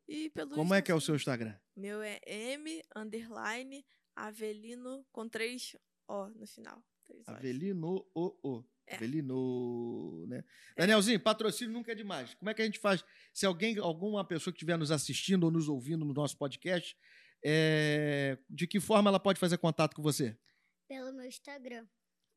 e 0.08 0.30
pelo. 0.30 0.54
Como 0.54 0.74
é 0.74 0.82
que 0.82 0.90
é 0.90 0.94
o 0.94 1.00
seu 1.00 1.14
Instagram? 1.14 1.58
Meu 1.74 2.02
é 2.02 2.20
M 2.26 2.82
underline 2.94 3.86
Avelino 4.14 5.06
com 5.12 5.28
três 5.28 5.76
O 6.08 6.28
no 6.28 6.46
final. 6.46 6.82
Três. 7.06 7.28
Avelino 7.28 8.06
o 8.14 8.36
o. 8.42 8.64
É. 8.88 8.94
Avelino, 8.96 10.24
né? 10.28 10.44
Danielzinho, 10.76 11.18
patrocínio 11.18 11.72
nunca 11.72 11.90
é 11.90 11.94
demais. 11.94 12.34
Como 12.34 12.48
é 12.48 12.54
que 12.54 12.62
a 12.62 12.64
gente 12.64 12.78
faz? 12.78 13.04
Se 13.32 13.44
alguém, 13.44 13.78
alguma 13.78 14.24
pessoa 14.24 14.52
que 14.52 14.58
estiver 14.58 14.78
nos 14.78 14.92
assistindo 14.92 15.44
ou 15.44 15.50
nos 15.50 15.68
ouvindo 15.68 16.04
no 16.04 16.14
nosso 16.14 16.38
podcast, 16.38 16.96
é, 17.44 18.38
de 18.48 18.66
que 18.66 18.78
forma 18.78 19.10
ela 19.10 19.18
pode 19.18 19.40
fazer 19.40 19.58
contato 19.58 19.96
com 19.96 20.02
você? 20.02 20.38
Pelo 20.88 21.12
meu 21.12 21.26
Instagram. 21.26 21.86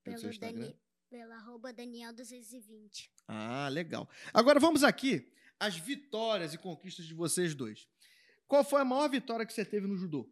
Pelo 0.03 0.17
Pelo, 0.17 0.29
Instagram? 0.31 0.61
Dani, 0.61 0.79
pela 1.09 1.35
arroba 1.35 1.73
Daniel220. 1.73 3.09
Ah, 3.27 3.69
legal. 3.69 4.09
Agora 4.33 4.59
vamos 4.59 4.83
aqui 4.83 5.31
às 5.59 5.77
vitórias 5.77 6.53
e 6.53 6.57
conquistas 6.57 7.05
de 7.05 7.13
vocês 7.13 7.53
dois. 7.53 7.87
Qual 8.47 8.63
foi 8.63 8.81
a 8.81 8.85
maior 8.85 9.07
vitória 9.07 9.45
que 9.45 9.53
você 9.53 9.63
teve 9.63 9.85
no 9.85 9.95
judô? 9.95 10.27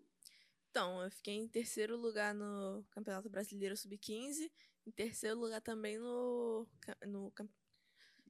Então, 0.78 1.02
eu 1.02 1.10
fiquei 1.10 1.34
em 1.34 1.48
terceiro 1.48 1.98
lugar 1.98 2.36
no 2.36 2.86
Campeonato 2.92 3.28
Brasileiro 3.28 3.76
Sub-15, 3.76 4.48
em 4.86 4.92
terceiro 4.92 5.40
lugar 5.40 5.60
também 5.60 5.98
no, 5.98 6.68
no 7.08 7.34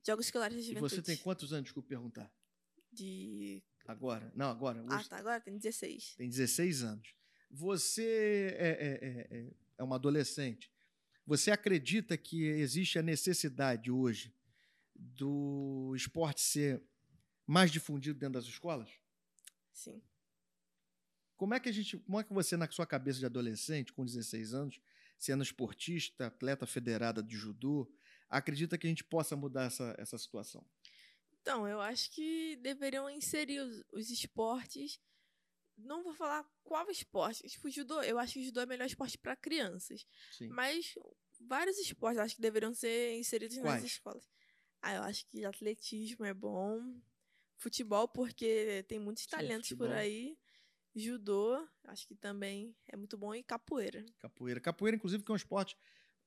Jogos 0.02 0.28
Escolares 0.28 0.56
de 0.56 0.62
E 0.72 0.76
Juventude. 0.76 0.96
você 0.96 1.02
tem 1.02 1.18
quantos 1.18 1.52
anos, 1.52 1.66
desculpa 1.66 1.90
perguntar? 1.90 2.34
De... 2.90 3.62
Agora? 3.86 4.32
Não, 4.34 4.50
agora. 4.50 4.82
Ah, 4.90 5.04
tá, 5.04 5.18
agora 5.18 5.42
tem 5.42 5.58
16. 5.58 6.16
Tem 6.16 6.30
16 6.30 6.84
anos. 6.84 7.14
Você 7.52 8.56
é, 8.58 8.68
é- 8.70 8.94
é- 8.94 9.38
é- 9.40 9.54
é 9.80 9.84
uma 9.84 9.98
adolescente. 9.98 10.72
Você 11.26 11.52
acredita 11.52 12.18
que 12.18 12.46
existe 12.46 12.98
a 12.98 13.04
necessidade 13.04 13.92
hoje 13.92 14.34
do 14.96 15.94
esporte 15.98 16.40
ser 16.40 16.82
mais 17.46 17.70
difundido 17.70 18.18
dentro 18.18 18.36
das 18.40 18.46
escolas? 18.46 18.90
Sim. 19.74 20.02
Como 21.38 21.54
é 21.54 21.60
que 21.60 21.70
a 21.70 21.72
gente, 21.72 21.98
como 22.00 22.20
é 22.20 22.24
que 22.24 22.34
você 22.34 22.58
na 22.58 22.70
sua 22.70 22.86
cabeça 22.86 23.20
de 23.20 23.26
adolescente 23.26 23.94
com 23.94 24.04
16 24.04 24.54
anos, 24.56 24.82
sendo 25.18 25.44
esportista, 25.44 26.26
atleta 26.26 26.66
federada 26.66 27.22
de 27.22 27.36
judô, 27.38 27.90
acredita 28.28 28.78
que 28.78 28.88
a 28.88 28.90
gente 28.90 29.04
possa 29.04 29.36
mudar 29.36 29.66
essa, 29.66 29.96
essa 30.00 30.18
situação? 30.18 30.66
Então, 31.40 31.68
eu 31.68 31.80
acho 31.80 32.12
que 32.12 32.58
deveriam 32.58 33.10
inserir 33.10 33.60
os, 33.60 33.84
os 33.94 34.10
esportes. 34.10 35.00
Não 35.78 36.04
vou 36.04 36.14
falar 36.14 36.44
qual 36.64 36.90
esporte. 36.90 37.48
Tipo, 37.48 37.70
judô, 37.70 38.02
eu 38.02 38.18
acho 38.18 38.34
que 38.34 38.40
o 38.40 38.44
judô 38.44 38.62
é 38.62 38.66
o 38.66 38.68
melhor 38.68 38.88
esporte 38.88 39.18
para 39.18 39.36
crianças. 39.36 40.06
Sim. 40.32 40.50
Mas 40.50 40.96
vários 41.40 41.78
esportes 41.78 42.18
eu 42.18 42.24
acho 42.24 42.36
que 42.36 42.42
deveriam 42.42 42.74
ser 42.74 43.16
inseridos 43.16 43.58
Quais? 43.60 43.84
nas 43.84 43.92
escolas. 43.92 44.28
Ah, 44.82 44.96
eu 44.96 45.04
acho 45.04 45.26
que 45.28 45.46
atletismo 45.46 46.26
é 46.26 46.34
bom. 46.34 47.00
Futebol, 47.58 48.08
porque 48.08 48.84
tem 48.88 49.00
muitos 49.00 49.24
Sim, 49.24 49.30
talentos 49.30 49.72
por 49.74 49.92
aí. 49.92 50.38
Judô, 50.98 51.68
acho 51.86 52.08
que 52.08 52.16
também 52.16 52.76
é 52.88 52.96
muito 52.98 53.18
bom. 53.18 53.34
E 53.36 53.44
capoeira. 53.44 54.06
Capoeira. 54.20 54.60
Capoeira, 54.60 54.96
inclusive, 54.98 55.24
que 55.24 55.32
é 55.32 55.34
um 55.34 55.38
esporte 55.38 55.78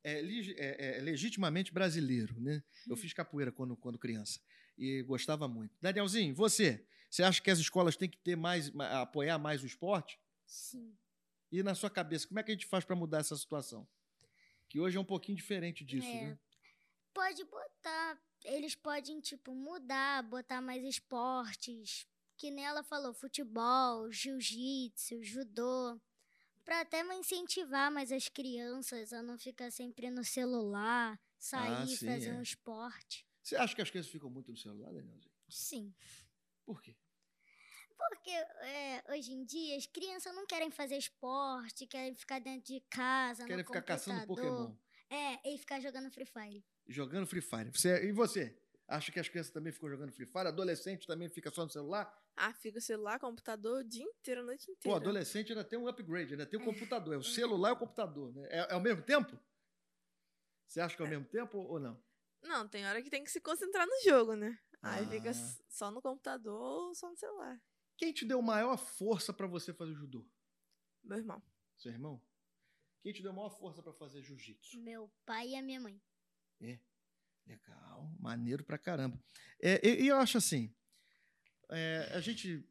é, 0.03 0.21
lige- 0.23 0.55
é- 0.57 0.97
é 0.99 1.01
legitimamente 1.01 1.73
brasileiro, 1.73 2.41
né? 2.41 2.63
Eu 2.89 2.97
fiz 2.97 3.13
capoeira 3.13 3.53
quando, 3.53 3.77
quando 3.77 3.99
criança 3.99 4.41
e 4.79 5.03
gostava 5.03 5.47
muito. 5.47 5.77
Danielzinho, 5.81 6.35
você, 6.35 6.87
você 7.11 7.23
acha 7.23 7.43
que 7.43 7.51
as 7.51 7.59
escolas 7.59 7.97
têm 7.97 8.09
que 8.09 8.17
ter 8.19 8.37
mais, 8.37 8.71
ma- 8.71 9.03
apoiar 9.03 9.39
mais 9.39 9.63
o 9.63 9.67
esporte? 9.67 10.19
Sim. 10.47 10.97
E 11.53 11.63
na 11.63 11.75
sua 11.75 11.91
cabeça, 11.91 12.27
como 12.27 12.39
é 12.41 12.43
que 12.43 12.51
a 12.51 12.55
gente 12.55 12.67
faz 12.67 12.85
para 12.85 12.97
mudar 12.97 13.19
essa 13.19 13.37
situação? 13.37 13.87
Que 14.69 14.79
hoje 14.81 14.97
é 14.97 15.01
um 15.01 15.05
pouquinho 15.05 15.37
diferente 15.37 15.85
disso, 15.85 16.07
É. 16.07 16.29
né? 16.29 16.39
Pode 17.13 17.45
botar. 17.45 18.19
Eles 18.45 18.75
podem, 18.75 19.21
tipo, 19.21 19.53
mudar, 19.55 20.23
botar 20.23 20.63
mais 20.63 20.83
esportes. 20.83 22.07
Que 22.41 22.51
nem 22.51 22.65
ela 22.65 22.83
falou, 22.83 23.13
futebol, 23.13 24.11
jiu-jitsu, 24.11 25.23
judô. 25.23 26.01
Pra 26.65 26.81
até 26.81 27.03
incentivar 27.15 27.93
mais 27.93 28.11
as 28.11 28.31
crianças 28.31 29.13
a 29.13 29.23
não 29.23 29.37
ficar 29.37 29.71
sempre 29.71 30.11
no 30.11 30.25
celular, 30.25 31.21
sair, 31.39 31.87
sim, 31.87 32.07
fazer 32.07 32.31
é. 32.31 32.33
um 32.33 32.41
esporte. 32.41 33.27
Você 33.43 33.57
acha 33.57 33.75
que 33.75 33.83
as 33.83 33.91
crianças 33.91 34.11
ficam 34.11 34.31
muito 34.31 34.51
no 34.51 34.57
celular, 34.57 34.91
Danielzinho? 34.91 35.35
Sim. 35.51 35.95
Por 36.65 36.81
quê? 36.81 36.97
Porque 37.99 38.31
é, 38.31 39.05
hoje 39.11 39.35
em 39.35 39.45
dia 39.45 39.77
as 39.77 39.85
crianças 39.85 40.35
não 40.35 40.47
querem 40.47 40.71
fazer 40.71 40.97
esporte, 40.97 41.87
querem 41.87 42.15
ficar 42.15 42.39
dentro 42.39 42.73
de 42.73 42.81
casa, 42.89 43.45
Querem 43.45 43.63
ficar 43.63 43.83
caçando. 43.83 44.27
Pokémon, 44.27 44.75
É, 45.11 45.53
e 45.53 45.59
ficar 45.59 45.79
jogando 45.79 46.11
Free 46.11 46.25
Fire. 46.25 46.65
jogando 46.89 47.27
Free 47.27 47.43
Fire. 47.43 47.71
Você, 47.71 48.03
e 48.03 48.13
você? 48.13 48.59
Acha 48.89 49.13
que 49.13 49.21
as 49.21 49.29
crianças 49.29 49.53
também 49.53 49.73
ficam 49.73 49.89
jogando 49.89 50.11
Free 50.11 50.27
Fire? 50.27 50.49
Adolescente 50.49 51.07
também 51.07 51.29
fica 51.29 51.49
só 51.51 51.65
no 51.65 51.71
celular? 51.71 52.13
Ah, 52.43 52.55
fica 52.55 52.81
celular, 52.81 53.19
computador 53.21 53.81
o 53.81 53.85
dia 53.85 54.03
inteiro, 54.03 54.41
a 54.41 54.45
noite 54.45 54.65
Pô, 54.67 54.73
inteira. 54.73 54.97
adolescente 54.97 55.51
ainda 55.53 55.63
tem 55.65 55.79
um 55.79 55.87
upgrade, 55.87 56.33
ainda 56.33 56.47
tem 56.47 56.59
o 56.59 56.65
computador. 56.65 57.15
É 57.15 57.19
o 57.19 57.23
celular 57.23 57.71
e 57.71 57.73
o 57.73 57.77
computador, 57.77 58.33
né? 58.35 58.49
É, 58.51 58.59
é 58.71 58.73
ao 58.73 58.81
mesmo 58.81 59.03
tempo? 59.03 59.39
Você 60.67 60.81
acha 60.81 60.97
que 60.97 61.03
é 61.03 61.05
ao 61.05 61.11
mesmo 61.11 61.27
tempo 61.27 61.59
ou 61.59 61.79
não? 61.79 62.03
Não, 62.43 62.67
tem 62.69 62.87
hora 62.87 63.03
que 63.03 63.11
tem 63.11 63.23
que 63.23 63.31
se 63.31 63.41
concentrar 63.41 63.87
no 63.87 64.01
jogo, 64.03 64.35
né? 64.35 64.59
Aí 64.81 65.05
Ah. 65.05 65.09
fica 65.11 65.29
s- 65.29 65.63
só 65.69 65.91
no 65.91 66.01
computador 66.01 66.59
ou 66.89 66.95
só 66.95 67.11
no 67.11 67.17
celular. 67.19 67.61
Quem 67.99 68.13
te 68.13 68.25
deu 68.25 68.41
maior 68.41 68.79
força 68.79 69.33
pra 69.35 69.47
você 69.47 69.75
fazer 69.75 69.93
judô? 69.95 70.27
Meu 71.05 71.19
irmão. 71.19 71.43
Seu 71.77 71.93
irmão? 71.93 72.23
Quem 73.03 73.13
te 73.13 73.23
deu 73.23 73.33
maior 73.35 73.51
força 73.51 73.83
pra 73.83 73.93
fazer 73.93 74.23
jiu-jitsu? 74.23 74.79
Meu 74.81 75.13
pai 75.27 75.49
e 75.49 75.57
a 75.57 75.63
minha 75.63 75.81
mãe. 75.81 76.01
Legal, 77.47 78.11
maneiro 78.19 78.63
pra 78.65 78.79
caramba. 78.79 79.19
É, 79.61 79.87
e, 79.87 80.05
e 80.05 80.09
eu 80.09 80.17
acho 80.17 80.39
assim, 80.39 80.73
é, 81.71 82.13
a 82.15 82.21
gente 82.21 82.65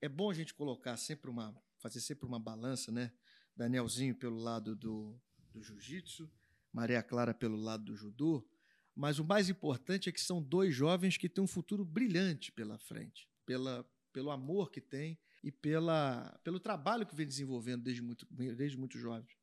é 0.00 0.08
bom 0.08 0.30
a 0.30 0.34
gente 0.34 0.54
colocar 0.54 0.96
sempre 0.96 1.30
uma, 1.30 1.54
fazer 1.78 2.00
sempre 2.00 2.26
uma 2.26 2.38
balança, 2.38 2.92
né? 2.92 3.12
Danielzinho 3.56 4.14
pelo 4.14 4.38
lado 4.38 4.76
do, 4.76 5.18
do 5.52 5.62
jiu-jitsu, 5.62 6.30
Maria 6.72 7.02
Clara 7.02 7.32
pelo 7.32 7.56
lado 7.56 7.84
do 7.84 7.96
judô, 7.96 8.46
mas 8.94 9.18
o 9.18 9.24
mais 9.24 9.48
importante 9.48 10.08
é 10.08 10.12
que 10.12 10.20
são 10.20 10.42
dois 10.42 10.74
jovens 10.74 11.16
que 11.16 11.28
têm 11.28 11.42
um 11.42 11.46
futuro 11.46 11.84
brilhante 11.84 12.52
pela 12.52 12.78
frente, 12.78 13.28
pela, 13.44 13.88
pelo 14.12 14.30
amor 14.30 14.70
que 14.70 14.80
têm 14.80 15.18
e 15.42 15.50
pela, 15.50 16.38
pelo 16.42 16.60
trabalho 16.60 17.06
que 17.06 17.14
vem 17.14 17.26
desenvolvendo 17.26 17.82
desde 17.82 18.02
muito, 18.02 18.26
desde 18.30 18.76
muito 18.76 18.98
jovens. 18.98 19.36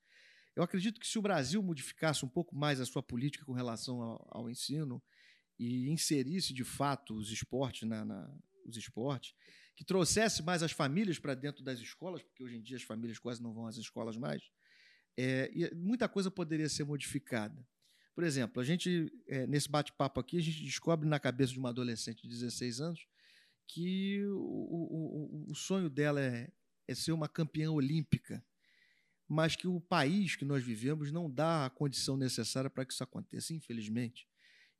Eu 0.55 0.61
acredito 0.61 0.99
que 0.99 1.07
se 1.07 1.17
o 1.17 1.21
Brasil 1.21 1.61
modificasse 1.63 2.23
um 2.23 2.29
pouco 2.29 2.55
mais 2.55 2.79
a 2.79 2.85
sua 2.85 3.01
política 3.01 3.45
com 3.45 3.53
relação 3.53 4.01
ao, 4.01 4.27
ao 4.31 4.49
ensino 4.49 5.01
e 5.59 5.89
inserisse 5.89 6.53
de 6.53 6.63
fato 6.63 7.13
os 7.15 7.31
esportes 7.31 7.87
na, 7.87 8.03
na- 8.05 8.33
os 8.65 8.77
esportes, 8.77 9.33
que 9.75 9.83
trouxesse 9.83 10.41
mais 10.43 10.63
as 10.63 10.71
famílias 10.71 11.19
para 11.19 11.33
dentro 11.35 11.63
das 11.63 11.79
escolas, 11.79 12.21
porque 12.23 12.43
hoje 12.43 12.55
em 12.57 12.61
dia 12.61 12.77
as 12.77 12.83
famílias 12.83 13.19
quase 13.19 13.41
não 13.41 13.53
vão 13.53 13.67
às 13.67 13.75
escolas 13.77 14.15
mais, 14.15 14.41
é, 15.17 15.51
e 15.53 15.73
muita 15.75 16.07
coisa 16.07 16.31
poderia 16.31 16.69
ser 16.69 16.83
modificada. 16.85 17.67
Por 18.15 18.23
exemplo, 18.23 18.61
a 18.61 18.63
gente, 18.63 19.11
é, 19.27 19.45
nesse 19.47 19.67
bate-papo 19.69 20.19
aqui, 20.19 20.37
a 20.37 20.41
gente 20.41 20.63
descobre 20.63 21.07
na 21.07 21.19
cabeça 21.19 21.51
de 21.53 21.59
uma 21.59 21.69
adolescente 21.69 22.21
de 22.21 22.29
16 22.29 22.79
anos 22.79 23.07
que 23.67 24.23
o, 24.27 25.47
o- 25.47 25.51
o- 25.51 25.55
sonho 25.55 25.89
dela 25.89 26.21
é, 26.21 26.51
é 26.87 26.93
ser 26.95 27.11
uma 27.11 27.27
campeã 27.27 27.71
olímpica, 27.71 28.43
mas 29.27 29.55
que 29.55 29.67
o 29.67 29.79
país 29.81 30.35
que 30.35 30.45
nós 30.45 30.63
vivemos 30.63 31.11
não 31.11 31.29
dá 31.29 31.65
a 31.65 31.69
condição 31.69 32.15
necessária 32.15 32.69
para 32.69 32.85
que 32.85 32.93
isso 32.93 33.03
aconteça, 33.03 33.53
infelizmente. 33.53 34.27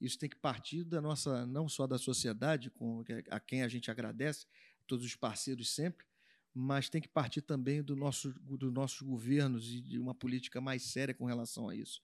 Isso 0.04 0.20
tem 0.20 0.30
que 0.30 0.36
partir 0.36 0.84
da 0.84 1.00
nossa, 1.02 1.46
não 1.46 1.70
só 1.70 1.88
da 1.88 1.98
sociedade, 1.98 2.70
com, 2.70 3.06
a 3.32 3.40
quem 3.40 3.64
a 3.64 3.70
gente 3.70 3.90
agradece, 3.90 4.46
todos 4.86 5.06
os 5.06 5.16
parceiros 5.16 5.74
sempre, 5.74 6.06
mas 6.54 6.90
tem 6.90 7.02
que 7.02 7.08
partir 7.08 7.42
também 7.42 7.82
do 7.82 7.96
nosso, 7.96 8.34
dos 8.42 8.72
nossos 8.74 9.02
governos 9.02 9.74
e 9.74 9.80
de 9.80 9.98
uma 9.98 10.14
política 10.14 10.60
mais 10.60 10.84
séria 10.84 11.14
com 11.14 11.24
relação 11.24 11.70
a 11.70 11.76
isso. 11.76 12.02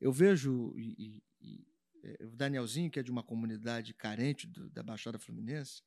Eu 0.00 0.10
vejo 0.10 0.72
e, 0.78 1.22
e- 1.42 1.66
é, 2.02 2.24
o 2.24 2.30
Danielzinho, 2.34 2.90
que 2.90 2.98
é 2.98 3.02
de 3.02 3.10
uma 3.10 3.22
comunidade 3.22 3.92
carente 3.92 4.46
do- 4.46 4.70
da 4.70 4.82
Baixada 4.82 5.18
Fluminense, 5.18 5.82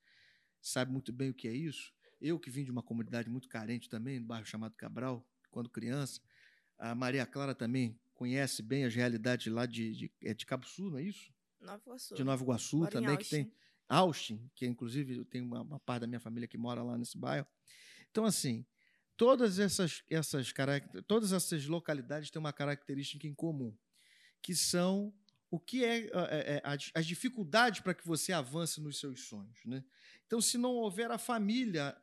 sabe 0.61 0.91
muito 0.91 1.11
bem 1.11 1.31
o 1.31 1.33
que 1.33 1.47
é 1.47 1.53
isso. 1.53 1.91
Eu, 2.21 2.39
que 2.39 2.49
vim 2.51 2.63
de 2.63 2.71
uma 2.71 2.83
comunidade 2.83 3.27
muito 3.27 3.49
carente 3.49 3.89
também, 3.89 4.19
no 4.19 4.27
bairro 4.27 4.45
chamado 4.45 4.75
Cabral, 4.75 5.27
quando 5.49 5.67
criança. 5.69 6.21
A 6.77 6.93
Maria 6.93 7.25
Clara 7.25 7.55
também 7.55 7.99
conhece 8.13 8.61
bem 8.61 8.85
as 8.85 8.93
realidades 8.93 9.51
lá 9.51 9.65
de, 9.65 9.91
de, 9.93 10.11
é 10.21 10.33
de 10.33 10.45
Cabo 10.45 10.65
Sul, 10.67 10.91
não 10.91 10.99
é 10.99 11.03
isso? 11.03 11.34
Nova 11.65 11.81
Iguaçu. 11.83 12.15
De 12.15 12.23
Nova 12.23 12.43
Iguaçu 12.43 12.77
Moro 12.77 12.91
também, 12.91 13.17
que 13.17 13.29
tem 13.29 13.51
Austin. 13.87 14.49
Que 14.55 14.65
inclusive 14.65 15.25
tem 15.25 15.41
uma, 15.41 15.61
uma 15.61 15.79
parte 15.79 16.01
da 16.01 16.07
minha 16.07 16.19
família 16.19 16.47
que 16.47 16.57
mora 16.57 16.83
lá 16.83 16.97
nesse 16.97 17.17
bairro. 17.17 17.47
Então, 18.09 18.25
assim, 18.25 18.65
todas 19.17 19.59
essas, 19.59 20.03
essas, 20.09 20.53
todas 21.07 21.31
essas 21.33 21.65
localidades 21.65 22.31
têm 22.31 22.39
uma 22.39 22.53
característica 22.53 23.27
em 23.27 23.33
comum, 23.33 23.75
que 24.41 24.55
são 24.55 25.13
o 25.49 25.59
que 25.59 25.85
é, 25.85 26.05
é, 26.07 26.11
é 26.11 26.61
as 26.93 27.05
dificuldades 27.05 27.79
para 27.79 27.93
que 27.93 28.05
você 28.05 28.33
avance 28.33 28.81
nos 28.81 28.99
seus 28.99 29.27
sonhos. 29.27 29.59
Né? 29.65 29.83
Então, 30.25 30.41
se 30.41 30.57
não 30.57 30.71
houver 30.71 31.11
a 31.11 31.17
família, 31.17 31.95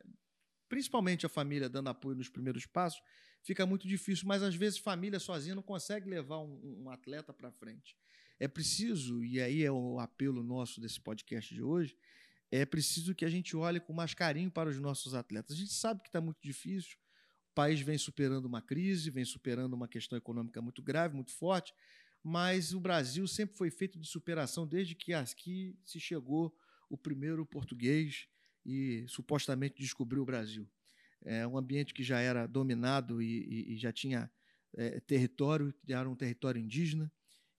principalmente 0.67 1.25
a 1.25 1.29
família 1.29 1.69
dando 1.69 1.89
apoio 1.89 2.15
nos 2.15 2.29
primeiros 2.29 2.65
passos, 2.65 3.01
fica 3.43 3.65
muito 3.65 3.87
difícil, 3.87 4.27
mas 4.27 4.41
às 4.41 4.55
vezes 4.55 4.79
família 4.79 5.19
sozinha 5.19 5.53
não 5.53 5.61
consegue 5.61 6.09
levar 6.09 6.39
um, 6.39 6.83
um 6.83 6.89
atleta 6.89 7.33
para 7.33 7.51
frente. 7.51 7.95
É 8.43 8.47
preciso, 8.49 9.23
e 9.23 9.39
aí 9.39 9.63
é 9.63 9.71
o 9.71 9.97
apelo 9.99 10.43
nosso 10.43 10.81
desse 10.81 10.99
podcast 10.99 11.55
de 11.55 11.63
hoje, 11.63 11.95
é 12.51 12.65
preciso 12.65 13.15
que 13.15 13.23
a 13.23 13.29
gente 13.29 13.55
olhe 13.55 13.79
com 13.79 13.93
mais 13.93 14.13
carinho 14.13 14.51
para 14.51 14.69
os 14.69 14.77
nossos 14.81 15.13
atletas. 15.13 15.55
A 15.55 15.59
gente 15.59 15.71
sabe 15.71 16.01
que 16.01 16.09
está 16.09 16.19
muito 16.19 16.39
difícil, 16.41 16.97
o 17.51 17.53
país 17.55 17.79
vem 17.79 17.97
superando 17.97 18.43
uma 18.43 18.61
crise, 18.61 19.09
vem 19.09 19.23
superando 19.23 19.75
uma 19.75 19.87
questão 19.87 20.17
econômica 20.17 20.61
muito 20.61 20.81
grave, 20.81 21.15
muito 21.15 21.31
forte, 21.31 21.73
mas 22.21 22.73
o 22.73 22.81
Brasil 22.81 23.25
sempre 23.29 23.55
foi 23.55 23.71
feito 23.71 23.97
de 23.97 24.05
superação 24.05 24.67
desde 24.67 24.93
que 24.93 25.13
aqui 25.13 25.79
se 25.81 25.97
chegou 25.97 26.53
o 26.89 26.97
primeiro 26.97 27.45
português 27.45 28.27
e 28.65 29.05
supostamente 29.07 29.81
descobriu 29.81 30.21
o 30.21 30.25
Brasil. 30.25 30.69
É 31.23 31.47
um 31.47 31.57
ambiente 31.57 31.93
que 31.93 32.03
já 32.03 32.19
era 32.19 32.45
dominado 32.45 33.21
e, 33.21 33.25
e, 33.45 33.73
e 33.75 33.77
já 33.77 33.93
tinha 33.93 34.29
é, 34.73 34.99
território, 34.99 35.73
era 35.87 36.09
um 36.09 36.15
território 36.15 36.61
indígena 36.61 37.09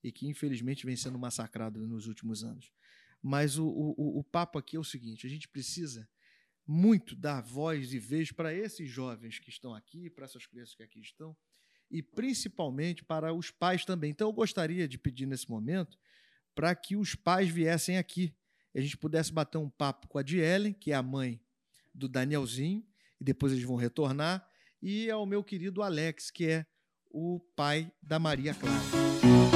e 0.05 0.11
que 0.11 0.27
infelizmente 0.27 0.85
vem 0.85 0.95
sendo 0.95 1.17
massacrado 1.17 1.79
nos 1.87 2.05
últimos 2.05 2.43
anos. 2.43 2.71
Mas 3.23 3.57
o, 3.57 3.65
o, 3.65 4.19
o 4.19 4.23
papo 4.23 4.59
aqui 4.59 4.75
é 4.75 4.79
o 4.79 4.83
seguinte: 4.83 5.25
a 5.25 5.29
gente 5.29 5.47
precisa 5.47 6.07
muito 6.67 7.15
dar 7.15 7.41
voz 7.41 7.91
e 7.91 7.97
vez 7.97 8.31
para 8.31 8.53
esses 8.53 8.87
jovens 8.87 9.39
que 9.39 9.49
estão 9.49 9.73
aqui, 9.73 10.07
para 10.11 10.25
essas 10.25 10.45
crianças 10.45 10.75
que 10.75 10.83
aqui 10.83 10.99
estão, 10.99 11.35
e 11.89 12.03
principalmente 12.03 13.03
para 13.03 13.33
os 13.33 13.49
pais 13.49 13.83
também. 13.83 14.11
Então, 14.11 14.29
eu 14.29 14.33
gostaria 14.33 14.87
de 14.87 14.99
pedir 14.99 15.25
nesse 15.25 15.49
momento 15.49 15.97
para 16.53 16.75
que 16.75 16.95
os 16.95 17.15
pais 17.15 17.49
viessem 17.49 17.97
aqui, 17.97 18.31
a 18.75 18.81
gente 18.81 18.97
pudesse 18.97 19.33
bater 19.33 19.57
um 19.57 19.69
papo 19.69 20.07
com 20.07 20.19
a 20.19 20.23
Dielen, 20.23 20.73
que 20.73 20.91
é 20.91 20.95
a 20.95 21.03
mãe 21.03 21.41
do 21.93 22.07
Danielzinho, 22.07 22.85
e 23.19 23.23
depois 23.23 23.51
eles 23.51 23.65
vão 23.65 23.75
retornar, 23.75 24.47
e 24.79 25.09
ao 25.09 25.25
meu 25.25 25.43
querido 25.43 25.81
Alex, 25.81 26.29
que 26.29 26.45
é 26.45 26.65
o 27.09 27.39
pai 27.55 27.91
da 28.03 28.19
Maria 28.19 28.53
Clara. 28.53 29.54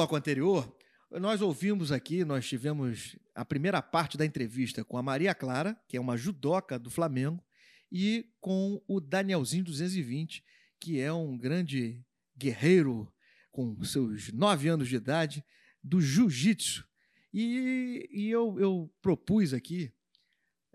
Bloco 0.00 0.16
anterior, 0.16 0.74
nós 1.10 1.42
ouvimos 1.42 1.92
aqui, 1.92 2.24
nós 2.24 2.48
tivemos 2.48 3.16
a 3.34 3.44
primeira 3.44 3.82
parte 3.82 4.16
da 4.16 4.24
entrevista 4.24 4.82
com 4.82 4.96
a 4.96 5.02
Maria 5.02 5.34
Clara, 5.34 5.78
que 5.86 5.96
é 5.96 6.00
uma 6.00 6.16
judoca 6.16 6.78
do 6.78 6.88
Flamengo, 6.88 7.44
e 7.92 8.24
com 8.40 8.80
o 8.88 8.98
Danielzinho 8.98 9.62
220, 9.62 10.42
que 10.80 10.98
é 10.98 11.12
um 11.12 11.36
grande 11.36 12.02
guerreiro 12.34 13.12
com 13.52 13.82
seus 13.84 14.32
nove 14.32 14.68
anos 14.68 14.88
de 14.88 14.96
idade 14.96 15.44
do 15.84 16.00
jiu-jitsu. 16.00 16.88
E, 17.30 18.08
e 18.10 18.30
eu, 18.30 18.58
eu, 18.58 18.90
propus 19.02 19.52
aqui, 19.52 19.92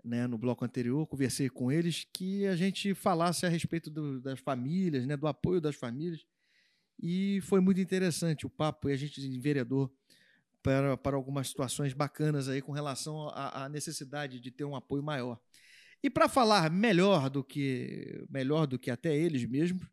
né, 0.06 0.26
no 0.26 0.38
bloco 0.38 0.64
anterior, 0.64 1.06
conversei 1.06 1.48
com 1.48 1.70
eles, 1.70 2.06
que 2.12 2.46
a 2.46 2.54
gente 2.54 2.94
falasse 2.94 3.44
a 3.44 3.48
respeito 3.48 3.90
do, 3.90 4.20
das 4.20 4.38
famílias, 4.38 5.06
né, 5.06 5.16
do 5.16 5.26
apoio 5.26 5.60
das 5.60 5.74
famílias. 5.74 6.24
E 7.02 7.40
foi 7.42 7.60
muito 7.60 7.80
interessante 7.80 8.46
o 8.46 8.50
papo 8.50 8.88
e 8.88 8.92
a 8.92 8.96
gente 8.96 9.20
enveredou 9.20 9.92
para, 10.62 10.96
para 10.96 11.16
algumas 11.16 11.48
situações 11.48 11.92
bacanas 11.92 12.48
aí 12.48 12.62
com 12.62 12.72
relação 12.72 13.28
à, 13.30 13.64
à 13.64 13.68
necessidade 13.68 14.40
de 14.40 14.50
ter 14.50 14.64
um 14.64 14.76
apoio 14.76 15.02
maior. 15.02 15.38
E 16.02 16.08
para 16.08 16.28
falar 16.28 16.70
melhor 16.70 17.28
do 17.28 17.42
que 17.42 18.24
melhor 18.30 18.66
do 18.66 18.78
que 18.78 18.90
até 18.90 19.14
eles 19.16 19.44
mesmos, 19.44 19.86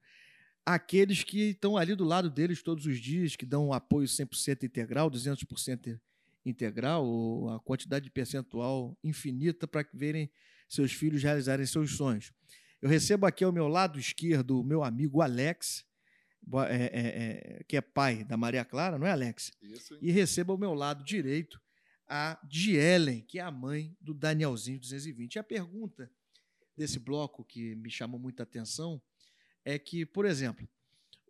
aqueles 0.66 1.24
que 1.24 1.52
estão 1.52 1.76
ali 1.76 1.96
do 1.96 2.04
lado 2.04 2.30
deles 2.30 2.62
todos 2.62 2.86
os 2.86 3.00
dias, 3.00 3.36
que 3.36 3.46
dão 3.46 3.68
um 3.68 3.74
apoio 3.74 4.08
100% 4.08 4.64
integral, 4.64 5.10
200% 5.10 6.00
integral, 6.46 7.06
ou 7.06 7.50
a 7.50 7.60
quantidade 7.60 8.06
de 8.06 8.12
percentual 8.12 8.98
infinita 9.04 9.68
para 9.68 9.88
verem 9.94 10.32
seus 10.68 10.92
filhos 10.92 11.24
realizarem 11.24 11.66
seus 11.66 11.96
sonhos. 11.96 12.32
Eu 12.82 12.90
recebo 12.90 13.26
aqui 13.26 13.44
ao 13.44 13.52
meu 13.52 13.68
lado 13.68 14.00
esquerdo 14.00 14.60
o 14.60 14.64
meu 14.64 14.84
amigo 14.84 15.22
Alex, 15.22 15.86
é, 16.68 16.76
é, 16.76 17.60
é, 17.60 17.64
que 17.64 17.78
é 17.78 17.82
pai 17.82 18.24
da 18.26 18.36
Maria 18.36 18.66
Clara, 18.66 19.00
não 19.00 19.08
é, 19.08 19.12
Alex? 19.12 19.52
Isso. 19.62 19.98
E 20.02 20.12
receba 20.12 20.52
ao 20.52 20.58
meu 20.58 20.74
lado 20.74 21.04
direito 21.04 21.62
a 22.08 22.38
Dielen, 22.44 23.22
que 23.22 23.40
é 23.40 23.42
a 23.42 23.52
mãe 23.52 23.96
do 24.02 24.14
Danielzinho 24.14 24.80
220. 24.80 25.36
E 25.36 25.40
a 25.40 25.44
pergunta 25.44 26.12
desse 26.76 27.00
bloco 27.00 27.46
que 27.46 27.76
me 27.76 27.90
chamou 27.90 28.20
muita 28.20 28.44
atenção 28.44 29.02
é 29.64 29.80
que, 29.80 30.06
por 30.06 30.26
exemplo, 30.26 30.68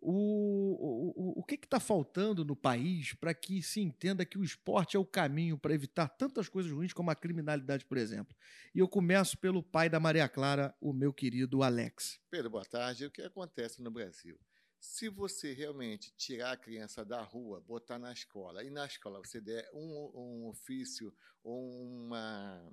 o, 0.06 1.14
o, 1.16 1.40
o 1.40 1.42
que 1.42 1.54
está 1.54 1.80
faltando 1.80 2.44
no 2.44 2.54
país 2.54 3.14
para 3.14 3.32
que 3.32 3.62
se 3.62 3.80
entenda 3.80 4.26
que 4.26 4.36
o 4.36 4.44
esporte 4.44 4.96
é 4.98 5.00
o 5.00 5.04
caminho 5.04 5.56
para 5.56 5.72
evitar 5.72 6.08
tantas 6.08 6.46
coisas 6.46 6.70
ruins 6.70 6.92
como 6.92 7.10
a 7.10 7.14
criminalidade, 7.14 7.86
por 7.86 7.96
exemplo? 7.96 8.36
E 8.74 8.78
eu 8.78 8.86
começo 8.86 9.38
pelo 9.38 9.62
pai 9.62 9.88
da 9.88 9.98
Maria 9.98 10.28
Clara, 10.28 10.74
o 10.78 10.92
meu 10.92 11.10
querido 11.10 11.62
Alex. 11.62 12.20
Pedro, 12.30 12.50
boa 12.50 12.64
tarde. 12.66 13.06
O 13.06 13.10
que 13.10 13.22
acontece 13.22 13.80
no 13.80 13.90
Brasil? 13.90 14.38
Se 14.78 15.08
você 15.08 15.54
realmente 15.54 16.12
tirar 16.14 16.52
a 16.52 16.56
criança 16.56 17.02
da 17.02 17.22
rua, 17.22 17.62
botar 17.62 17.98
na 17.98 18.12
escola, 18.12 18.62
e 18.62 18.68
na 18.68 18.84
escola 18.84 19.18
você 19.18 19.40
der 19.40 19.70
um, 19.72 20.10
um 20.14 20.46
ofício 20.48 21.14
ou 21.42 21.70
uma, 21.82 22.70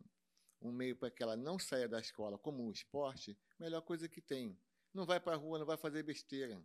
um 0.61 0.73
meio 0.73 0.97
para 0.97 1.09
que 1.09 1.23
ela 1.23 1.37
não 1.37 1.57
saia 1.57 1.87
da 1.87 2.01
escola 2.01 2.37
como 2.37 2.67
um 2.67 2.71
esporte, 2.71 3.37
melhor 3.57 3.81
coisa 3.81 4.09
que 4.09 4.19
tem. 4.19 4.59
Não 4.93 5.05
vai 5.05 5.21
para 5.21 5.33
a 5.33 5.37
rua, 5.37 5.59
não 5.59 5.65
vai 5.65 5.77
fazer 5.77 6.03
besteira. 6.03 6.61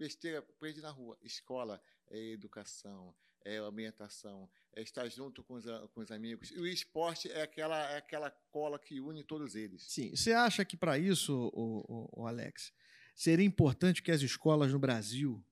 Besteira, 0.00 0.38
aprende 0.38 0.80
na 0.80 0.90
rua. 0.90 1.18
Escola 1.20 1.78
é 2.08 2.18
educação, 2.30 3.14
é 3.44 3.58
ambientação, 3.58 4.48
é 4.72 4.80
estar 4.80 5.06
junto 5.10 5.44
com 5.44 5.52
os, 5.52 5.66
com 5.92 6.00
os 6.00 6.10
amigos. 6.10 6.50
E 6.50 6.58
o 6.58 6.66
esporte 6.66 7.30
é 7.30 7.42
aquela, 7.42 7.78
é 7.90 7.98
aquela 7.98 8.30
cola 8.50 8.78
que 8.78 8.98
une 8.98 9.22
todos 9.22 9.54
eles. 9.54 9.82
Sim. 9.82 10.16
Você 10.16 10.32
acha 10.32 10.64
que 10.64 10.74
para 10.74 10.98
isso, 10.98 11.34
o, 11.52 11.84
o, 11.86 12.22
o 12.22 12.26
Alex, 12.26 12.72
seria 13.14 13.44
importante 13.44 14.02
que 14.02 14.10
as 14.10 14.22
escolas 14.22 14.72
no 14.72 14.78
Brasil, 14.78 15.44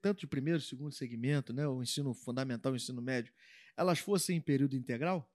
tanto 0.00 0.20
de 0.20 0.28
primeiro 0.28 0.60
e 0.60 0.62
segundo 0.62 0.94
segmento, 0.94 1.52
né, 1.52 1.66
o 1.66 1.82
ensino 1.82 2.14
fundamental 2.14 2.74
o 2.74 2.76
ensino 2.76 3.02
médio, 3.02 3.34
elas 3.76 3.98
fossem 3.98 4.36
em 4.36 4.40
período 4.40 4.76
integral? 4.76 5.28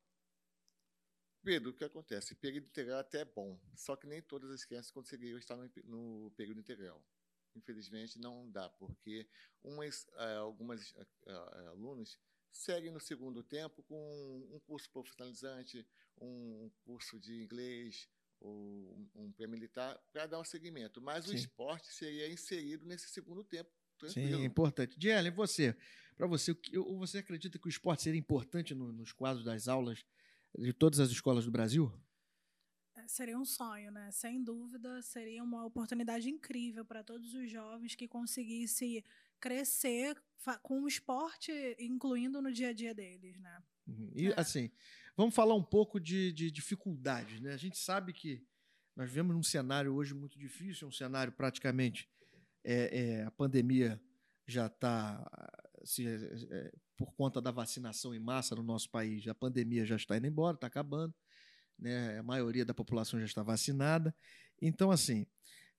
Pedro, 1.43 1.71
o 1.71 1.73
que 1.73 1.83
acontece? 1.83 2.33
Período 2.33 2.67
integral 2.67 2.99
até 2.99 3.19
é 3.19 3.25
bom, 3.25 3.59
só 3.75 3.97
que 3.97 4.07
nem 4.07 4.21
todas 4.21 4.49
as 4.51 4.63
crianças 4.63 4.89
conseguiriam 4.89 5.37
estar 5.37 5.57
no, 5.57 5.69
no 5.83 6.31
período 6.31 6.61
integral. 6.61 7.03
Infelizmente, 7.55 8.19
não 8.19 8.49
dá, 8.51 8.69
porque 8.69 9.27
umas, 9.63 10.07
eh, 10.17 10.35
algumas 10.35 10.93
eh, 10.95 11.07
eh, 11.27 11.67
alunos 11.67 12.17
seguem 12.51 12.91
no 12.91 12.99
segundo 12.99 13.43
tempo 13.43 13.83
com 13.83 14.49
um 14.53 14.59
curso 14.59 14.89
profissionalizante, 14.91 15.85
um 16.19 16.71
curso 16.83 17.19
de 17.19 17.43
inglês, 17.43 18.09
ou 18.39 19.09
um 19.15 19.31
pré-militar 19.31 19.99
para 20.11 20.27
dar 20.27 20.39
um 20.39 20.43
segmento. 20.43 21.01
Mas 21.01 21.25
Sim. 21.25 21.31
o 21.31 21.35
esporte 21.35 21.87
seria 21.93 22.29
inserido 22.29 22.85
nesse 22.85 23.09
segundo 23.09 23.43
tempo. 23.43 23.69
Tranquilo. 23.97 24.37
Sim, 24.37 24.45
importante. 24.45 24.97
Dielen, 24.97 25.31
você, 25.31 25.75
para 26.15 26.27
você, 26.27 26.55
você 26.97 27.19
acredita 27.19 27.57
que 27.57 27.67
o 27.67 27.69
esporte 27.69 28.03
seria 28.03 28.19
importante 28.19 28.75
no, 28.75 28.91
nos 28.91 29.11
quadros 29.11 29.43
das 29.43 29.67
aulas 29.67 30.05
de 30.57 30.71
todas 30.71 30.99
as 30.99 31.09
escolas 31.09 31.45
do 31.45 31.51
Brasil? 31.51 31.91
É, 33.07 33.09
seria 33.09 33.37
um 33.37 33.45
sonho, 33.45 33.91
né? 33.91 34.11
Sem 34.11 34.43
dúvida, 34.43 35.01
seria 35.01 35.43
uma 35.43 35.65
oportunidade 35.65 36.29
incrível 36.29 36.85
para 36.85 37.03
todos 37.03 37.33
os 37.33 37.49
jovens 37.49 37.95
que 37.95 38.07
conseguissem 38.07 39.03
crescer 39.39 40.21
com 40.61 40.83
o 40.83 40.87
esporte, 40.87 41.51
incluindo 41.79 42.41
no 42.41 42.51
dia 42.51 42.69
a 42.69 42.73
dia 42.73 42.93
deles, 42.93 43.39
né? 43.39 43.63
Uhum. 43.87 44.11
E, 44.13 44.27
é. 44.27 44.39
assim, 44.39 44.69
Vamos 45.17 45.33
falar 45.33 45.55
um 45.55 45.63
pouco 45.63 45.99
de, 45.99 46.31
de 46.31 46.51
dificuldades. 46.51 47.41
Né? 47.41 47.51
A 47.51 47.57
gente 47.57 47.75
sabe 47.79 48.13
que 48.13 48.45
nós 48.95 49.09
vivemos 49.09 49.35
num 49.35 49.41
cenário 49.41 49.95
hoje 49.95 50.13
muito 50.13 50.37
difícil, 50.37 50.87
um 50.87 50.91
cenário 50.91 51.33
praticamente. 51.33 52.07
É, 52.63 52.99
é, 52.99 53.23
a 53.23 53.31
pandemia 53.31 53.99
já 54.45 54.67
está. 54.67 55.25
É, 56.51 56.71
por 56.95 57.13
conta 57.13 57.41
da 57.41 57.49
vacinação 57.49 58.13
em 58.13 58.19
massa 58.19 58.55
no 58.55 58.61
nosso 58.61 58.91
país, 58.91 59.27
a 59.27 59.33
pandemia 59.33 59.85
já 59.85 59.95
está 59.95 60.15
indo 60.17 60.27
embora, 60.27 60.53
está 60.53 60.67
acabando. 60.67 61.13
Né? 61.77 62.19
A 62.19 62.23
maioria 62.23 62.65
da 62.65 62.73
população 62.73 63.19
já 63.19 63.25
está 63.25 63.43
vacinada. 63.43 64.15
Então, 64.61 64.91
assim, 64.91 65.25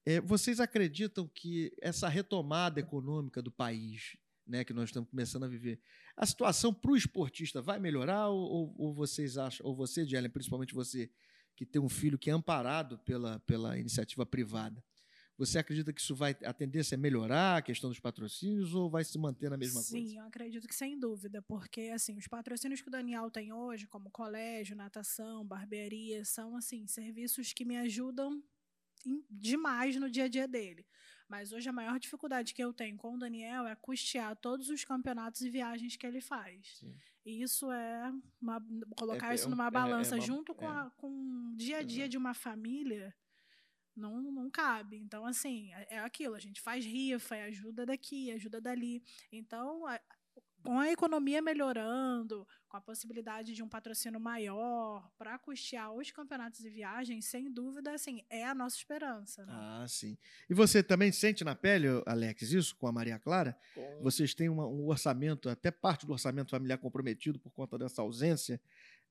é, 0.06 0.20
vocês 0.20 0.61
acreditam 0.61 1.28
que 1.34 1.72
essa 1.80 2.08
retomada 2.08 2.80
econômica 2.80 3.42
do 3.42 3.50
país, 3.50 4.16
né, 4.46 4.64
que 4.64 4.72
nós 4.72 4.88
estamos 4.88 5.11
começando 5.11 5.44
a 5.44 5.48
viver, 5.48 5.80
a 6.16 6.24
situação 6.24 6.72
para 6.72 6.90
o 6.90 6.96
esportista 6.96 7.61
vai 7.61 7.78
melhorar 7.78 8.28
ou, 8.28 8.74
ou, 8.78 8.94
vocês 8.94 9.37
acham, 9.37 9.66
ou 9.66 9.76
você, 9.76 10.06
Jelen, 10.06 10.30
principalmente 10.30 10.74
você, 10.74 11.11
que 11.54 11.66
tem 11.66 11.80
um 11.82 11.88
filho 11.88 12.18
que 12.18 12.30
é 12.30 12.32
amparado 12.32 12.98
pela, 13.00 13.40
pela 13.40 13.78
iniciativa 13.78 14.24
privada. 14.24 14.82
Você 15.38 15.57
acredita 15.59 15.92
que 15.92 16.01
isso 16.01 16.16
vai 16.16 16.37
a 16.44 16.53
tendência 16.53 16.96
é 16.96 16.98
melhorar 16.98 17.59
a 17.59 17.62
questão 17.62 17.88
dos 17.88 18.01
patrocínios 18.01 18.74
ou 18.74 18.90
vai 18.90 19.05
se 19.05 19.16
manter 19.18 19.48
na 19.48 19.57
mesma 19.57 19.81
Sim, 19.81 20.01
coisa? 20.03 20.14
eu 20.18 20.24
acredito 20.24 20.66
que 20.66 20.74
sem 20.74 20.98
dúvida, 20.98 21.40
porque 21.40 21.83
assim, 21.94 22.18
os 22.18 22.27
patrocínios 22.27 22.81
que 22.81 22.88
o 22.88 22.90
Daniel 22.90 23.31
tem 23.31 23.53
hoje, 23.53 23.87
como 23.87 24.11
colégio, 24.11 24.74
natação, 24.77 25.46
barbearia, 25.46 26.24
são 26.24 26.57
assim, 26.57 26.87
serviços 26.88 27.53
que 27.53 27.64
me 27.64 27.77
ajudam 27.77 28.42
em- 29.07 29.24
demais 29.31 29.94
no 29.94 30.11
dia 30.11 30.24
a 30.24 30.29
dia 30.29 30.48
dele. 30.48 30.85
Mas 31.29 31.53
hoje 31.53 31.68
a 31.68 31.72
maior 31.72 32.01
dificuldade 32.01 32.53
que 32.53 32.62
eu 32.64 32.72
tenho 32.72 32.96
com 32.96 33.14
o 33.14 33.18
Daniel 33.18 33.64
é 33.66 33.77
custear 33.77 34.35
todos 34.35 34.68
os 34.70 34.83
campeonatos 34.83 35.42
e 35.42 35.51
viagens 35.51 35.94
que 35.94 36.05
ele 36.07 36.20
faz. 36.20 36.79
Sim. 36.81 36.96
E 37.24 37.42
isso 37.42 37.70
é 37.70 38.12
uma- 38.40 38.61
colocar 38.96 39.29
É- 39.29 39.33
é 39.33 39.35
isso 39.37 39.46
um- 39.46 39.51
numa 39.51 39.66
é- 39.66 39.68
é 39.68 39.70
balança 39.70 40.16
uma- 40.16 40.20
junto 40.24 40.53
com, 40.55 40.64
é. 40.64 40.68
a- 40.68 40.90
com 40.96 41.09
o 41.53 41.57
dia 41.57 41.79
a 41.79 41.83
dia 41.83 42.09
de 42.09 42.16
uma 42.16 42.35
família 42.35 43.14
não, 43.98 44.22
não 44.22 44.48
cabe. 44.50 44.96
Então, 44.96 45.26
assim, 45.26 45.72
é 45.74 45.96
é 45.96 45.98
aquilo, 45.98 46.34
a 46.34 46.40
gente 46.40 46.61
faz 46.61 46.84
rifa, 46.84 47.37
é 47.37 47.44
ajuda 47.44 47.84
daqui, 47.84 48.30
ajuda 48.30 48.61
dali. 48.61 49.02
Então, 49.32 49.87
a- 49.87 50.00
com 50.62 50.78
a 50.78 50.90
economia 50.90 51.40
melhorando, 51.40 52.46
com 52.68 52.76
a 52.76 52.80
possibilidade 52.80 53.54
de 53.54 53.62
um 53.62 53.68
patrocínio 53.68 54.18
maior 54.20 55.08
para 55.16 55.38
custear 55.38 55.92
os 55.94 56.11
campeonatos 56.11 56.64
e 56.64 56.68
viagens, 56.68 57.26
sem 57.26 57.50
dúvida, 57.50 57.92
assim, 57.92 58.24
é 58.28 58.44
a 58.44 58.54
nossa 58.54 58.76
esperança. 58.76 59.46
Né? 59.46 59.52
Ah, 59.54 59.87
sim. 59.88 60.18
E 60.50 60.54
você 60.54 60.82
também 60.82 61.12
sente 61.12 61.44
na 61.44 61.54
pele, 61.54 61.87
Alex, 62.06 62.42
isso 62.52 62.76
com 62.76 62.88
a 62.88 62.92
Maria 62.92 63.18
Clara? 63.20 63.56
Com- 63.74 64.02
Vocês 64.02 64.34
têm 64.34 64.48
uma- 64.48 64.66
um 64.66 64.88
orçamento, 64.88 65.48
até 65.48 65.70
parte 65.70 66.04
do 66.04 66.12
orçamento 66.12 66.50
familiar 66.50 66.78
comprometido 66.78 67.38
por 67.38 67.50
conta 67.52 67.78
dessa 67.78 68.02
ausência 68.02 68.61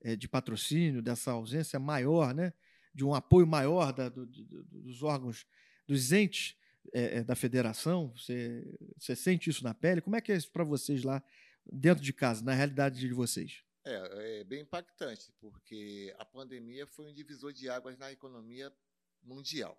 eh, 0.00 0.14
de 0.14 0.28
patrocínio, 0.28 1.02
dessa 1.02 1.32
ausência 1.32 1.76
maior, 1.80 2.32
né? 2.32 2.52
De 2.94 3.04
um 3.04 3.14
apoio 3.14 3.46
maior 3.46 3.92
da- 3.92 4.08
do- 4.08 4.26
do- 4.26 4.44
do- 4.44 4.64
dos 4.82 5.02
órgãos, 5.02 5.46
dos 5.86 6.12
entes 6.12 6.56
eh, 6.92 7.18
eh, 7.18 7.24
da 7.24 7.34
federação. 7.34 8.10
Você, 8.16 8.64
você 8.98 9.14
sente 9.14 9.50
isso 9.50 9.62
na 9.64 9.74
pele? 9.74 10.00
Como 10.00 10.16
é 10.16 10.20
que 10.20 10.32
é 10.32 10.36
isso 10.36 10.50
para 10.50 10.64
vocês 10.64 11.02
lá 11.02 11.22
dentro 11.70 12.02
de 12.02 12.12
casa, 12.12 12.42
na 12.42 12.54
realidade 12.54 12.98
de 12.98 13.12
vocês? 13.12 13.62
É, 13.84 14.40
é 14.40 14.44
bem 14.44 14.62
impactante, 14.62 15.32
porque 15.40 16.14
a 16.18 16.24
pandemia 16.24 16.86
foi 16.86 17.06
um 17.10 17.12
divisor 17.14 17.52
de 17.52 17.68
águas 17.68 17.96
na 17.98 18.10
economia 18.10 18.72
mundial. 19.22 19.76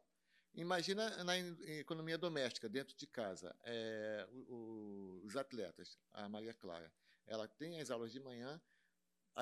Imagina 0.56 1.24
na 1.24 1.38
economia 1.80 2.18
doméstica, 2.18 2.68
dentro 2.68 2.96
de 2.98 3.06
casa, 3.08 3.56
é, 3.64 4.28
o- 4.32 4.54
o- 4.56 5.22
os 5.26 5.36
atletas, 5.36 5.98
a 6.12 6.28
Maria 6.28 6.54
Clara, 6.54 6.92
ela 7.28 7.48
tem 7.48 7.80
as 7.80 7.92
aulas 7.92 8.12
de 8.12 8.20
manhã 8.20 8.60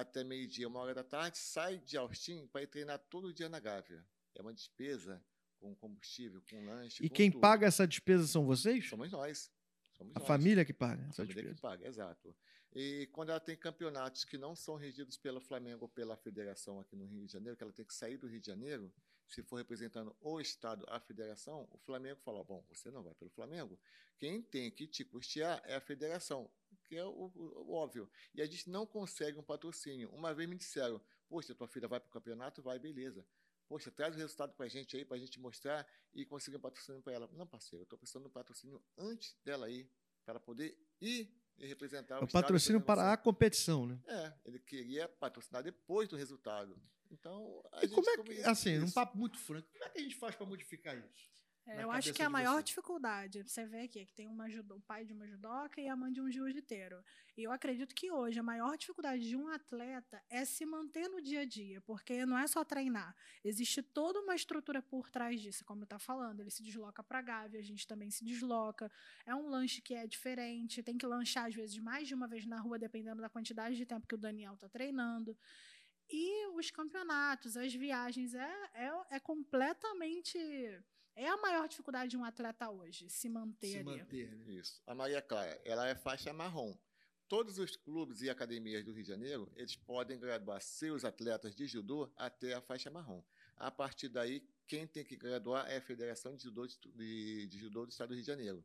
até 0.01 0.23
meio-dia, 0.23 0.67
uma 0.67 0.79
hora 0.79 0.93
da 0.93 1.03
tarde, 1.03 1.37
sai 1.37 1.77
de 1.79 1.97
Austin 1.97 2.47
para 2.47 2.61
ir 2.61 2.67
treinar 2.67 2.99
todo 3.09 3.33
dia 3.33 3.49
na 3.49 3.59
Gávea. 3.59 4.05
É 4.35 4.41
uma 4.41 4.53
despesa 4.53 5.23
com 5.59 5.73
combustível, 5.75 6.41
com 6.49 6.63
lanche. 6.65 7.03
E 7.03 7.09
com 7.09 7.15
quem 7.15 7.31
tudo. 7.31 7.41
paga 7.41 7.65
essa 7.65 7.87
despesa 7.87 8.27
são 8.27 8.45
vocês? 8.45 8.87
Somos 8.87 9.11
nós. 9.11 9.51
Somos 9.97 10.15
A 10.15 10.19
nós. 10.19 10.27
família 10.27 10.63
que 10.63 10.73
paga 10.73 11.03
A 11.09 11.13
família 11.13 11.33
despesa. 11.35 11.55
que 11.55 11.61
paga, 11.61 11.87
exato. 11.87 12.35
E 12.75 13.07
quando 13.11 13.29
ela 13.29 13.39
tem 13.39 13.57
campeonatos 13.57 14.23
que 14.23 14.37
não 14.37 14.55
são 14.55 14.75
regidos 14.75 15.17
pelo 15.17 15.41
Flamengo 15.41 15.85
ou 15.85 15.89
pela 15.89 16.15
federação 16.15 16.79
aqui 16.79 16.95
no 16.95 17.05
Rio 17.05 17.25
de 17.25 17.31
Janeiro, 17.33 17.57
que 17.57 17.63
ela 17.63 17.73
tem 17.73 17.85
que 17.85 17.93
sair 17.93 18.17
do 18.17 18.27
Rio 18.27 18.39
de 18.39 18.45
Janeiro, 18.45 18.93
se 19.27 19.41
for 19.41 19.55
representando 19.57 20.15
o 20.21 20.39
Estado, 20.39 20.85
a 20.89 20.99
federação, 20.99 21.67
o 21.71 21.77
Flamengo 21.79 22.19
fala: 22.23 22.43
bom, 22.43 22.63
você 22.69 22.91
não 22.91 23.01
vai 23.01 23.15
pelo 23.15 23.31
Flamengo. 23.31 23.79
Quem 24.19 24.41
tem 24.43 24.69
que 24.69 24.85
te 24.85 25.03
custear 25.03 25.59
é 25.65 25.75
a 25.75 25.81
federação, 25.81 26.49
que 26.87 26.95
é 26.95 27.03
o, 27.05 27.09
o- 27.09 27.63
o 27.67 27.73
óbvio. 27.73 28.09
E 28.33 28.41
a 28.41 28.45
gente 28.45 28.69
não 28.69 28.85
consegue 28.85 29.37
um 29.37 29.43
patrocínio. 29.43 30.09
Uma 30.11 30.33
vez 30.33 30.47
me 30.49 30.55
disseram: 30.55 31.01
poxa, 31.27 31.53
tua 31.53 31.67
filha 31.67 31.87
vai 31.87 31.99
para 31.99 32.07
o 32.07 32.11
campeonato? 32.11 32.61
Vai, 32.61 32.79
beleza. 32.79 33.25
Poxa, 33.67 33.91
traz 33.91 34.15
o 34.15 34.17
resultado 34.17 34.53
para 34.53 34.65
a 34.65 34.69
gente 34.69 34.95
aí, 34.95 35.03
para 35.03 35.17
a 35.17 35.19
gente 35.19 35.39
mostrar 35.39 35.85
e 36.13 36.25
conseguir 36.25 36.55
um 36.57 36.61
patrocínio 36.61 37.01
para 37.01 37.13
ela. 37.13 37.29
Não, 37.33 37.45
parceiro, 37.45 37.81
eu 37.81 37.83
estou 37.83 37.99
precisando 37.99 38.23
de 38.23 38.29
um 38.29 38.31
patrocínio 38.31 38.81
antes 38.97 39.35
dela 39.43 39.69
ir, 39.69 39.91
para 40.25 40.39
poder 40.39 40.77
ir 41.01 41.29
e 41.57 41.65
representar 41.65 42.15
o, 42.15 42.19
É 42.19 42.21
o 42.23 42.25
estado 42.27 42.43
patrocínio 42.43 42.79
para 42.79 43.11
a 43.11 43.17
competição, 43.17 43.85
né? 43.85 43.99
É, 44.07 44.33
ele 44.45 44.59
queria 44.59 45.09
patrocinar 45.09 45.63
depois 45.63 46.07
do 46.07 46.15
resultado. 46.15 46.79
Então, 47.11 47.61
a 47.73 47.79
E 47.79 47.87
gente 47.87 47.95
como 47.95 48.09
é 48.09 48.17
que, 48.23 48.41
assim, 48.43 48.83
isso. 48.83 48.93
papo 48.93 49.17
muito 49.17 49.37
franco, 49.37 49.67
como 49.71 49.83
é 49.83 49.89
que 49.89 49.99
a 49.99 50.01
gente 50.01 50.15
faz 50.15 50.35
para 50.35 50.45
modificar 50.45 50.97
isso? 50.97 51.29
É, 51.67 51.83
eu 51.83 51.91
acho 51.91 52.13
que 52.13 52.21
a 52.21 52.27
de 52.27 52.31
maior 52.31 52.53
vocês? 52.53 52.65
dificuldade, 52.65 53.43
você 53.43 53.65
vê 53.65 53.81
aqui, 53.81 53.99
é 53.99 54.05
que 54.05 54.13
tem 54.13 54.27
uma 54.27 54.49
judo, 54.49 54.77
o 54.77 54.81
pai 54.81 55.03
de 55.03 55.11
uma 55.11 55.27
judoca 55.27 55.81
e 55.81 55.87
a 55.89 55.95
mãe 55.97 56.13
de 56.13 56.21
um 56.21 56.31
jiu-jiteiro. 56.31 57.03
E 57.35 57.43
eu 57.43 57.51
acredito 57.51 57.93
que 57.93 58.09
hoje 58.09 58.39
a 58.39 58.43
maior 58.43 58.77
dificuldade 58.77 59.27
de 59.27 59.35
um 59.35 59.49
atleta 59.49 60.23
é 60.29 60.45
se 60.45 60.65
manter 60.65 61.09
no 61.09 61.21
dia 61.21 61.41
a 61.41 61.45
dia, 61.45 61.81
porque 61.81 62.25
não 62.25 62.37
é 62.37 62.47
só 62.47 62.63
treinar. 62.63 63.13
Existe 63.43 63.83
toda 63.83 64.21
uma 64.21 64.33
estrutura 64.33 64.81
por 64.81 65.09
trás 65.09 65.41
disso, 65.41 65.65
como 65.65 65.83
está 65.83 65.99
falando. 65.99 66.39
Ele 66.39 66.49
se 66.49 66.63
desloca 66.63 67.03
para 67.03 67.19
a 67.19 67.21
Gávea, 67.21 67.59
a 67.59 67.63
gente 67.63 67.85
também 67.85 68.09
se 68.09 68.23
desloca. 68.23 68.89
É 69.25 69.35
um 69.35 69.49
lanche 69.49 69.81
que 69.81 69.93
é 69.93 70.07
diferente, 70.07 70.81
tem 70.81 70.97
que 70.97 71.05
lanchar 71.05 71.47
às 71.47 71.55
vezes 71.55 71.77
mais 71.79 72.07
de 72.07 72.15
uma 72.15 72.27
vez 72.27 72.45
na 72.45 72.59
rua, 72.61 72.79
dependendo 72.79 73.21
da 73.21 73.29
quantidade 73.29 73.75
de 73.75 73.85
tempo 73.85 74.07
que 74.07 74.15
o 74.15 74.17
Daniel 74.17 74.53
está 74.53 74.69
treinando. 74.69 75.37
E 76.09 76.47
os 76.55 76.71
campeonatos, 76.71 77.57
as 77.57 77.73
viagens, 77.73 78.33
é, 78.33 78.69
é, 78.73 78.91
é 79.11 79.19
completamente. 79.19 80.37
É 81.19 81.27
a 81.27 81.37
maior 81.37 81.67
dificuldade 81.67 82.11
de 82.11 82.17
um 82.17 82.23
atleta 82.23 82.69
hoje, 82.69 83.09
se 83.09 83.27
manter 83.27 83.67
Se 83.71 83.77
ali. 83.79 83.83
manter, 83.85 84.35
né? 84.35 84.53
Isso. 84.53 84.81
A 84.85 84.93
Maria 84.93 85.21
Clara, 85.21 85.59
ela 85.65 85.87
é 85.87 85.95
faixa 85.95 86.31
marrom. 86.31 86.77
Todos 87.27 87.57
os 87.57 87.75
clubes 87.75 88.21
e 88.21 88.29
academias 88.29 88.85
do 88.85 88.93
Rio 88.93 89.01
de 89.03 89.09
Janeiro, 89.09 89.51
eles 89.55 89.75
podem 89.75 90.17
graduar 90.19 90.61
seus 90.61 91.03
atletas 91.03 91.55
de 91.55 91.65
judô 91.65 92.09
até 92.15 92.53
a 92.53 92.61
faixa 92.61 92.89
marrom. 92.91 93.21
A 93.57 93.69
partir 93.71 94.07
daí, 94.09 94.47
quem 94.67 94.85
tem 94.87 95.03
que 95.03 95.17
graduar 95.17 95.67
é 95.69 95.77
a 95.77 95.81
Federação 95.81 96.35
de 96.35 96.43
Judô, 96.43 96.67
de, 96.67 96.77
de- 96.93 97.47
de 97.47 97.57
Judô 97.57 97.85
do 97.85 97.89
Estado 97.91 98.09
do 98.09 98.13
Rio 98.13 98.21
de 98.23 98.27
Janeiro. 98.27 98.63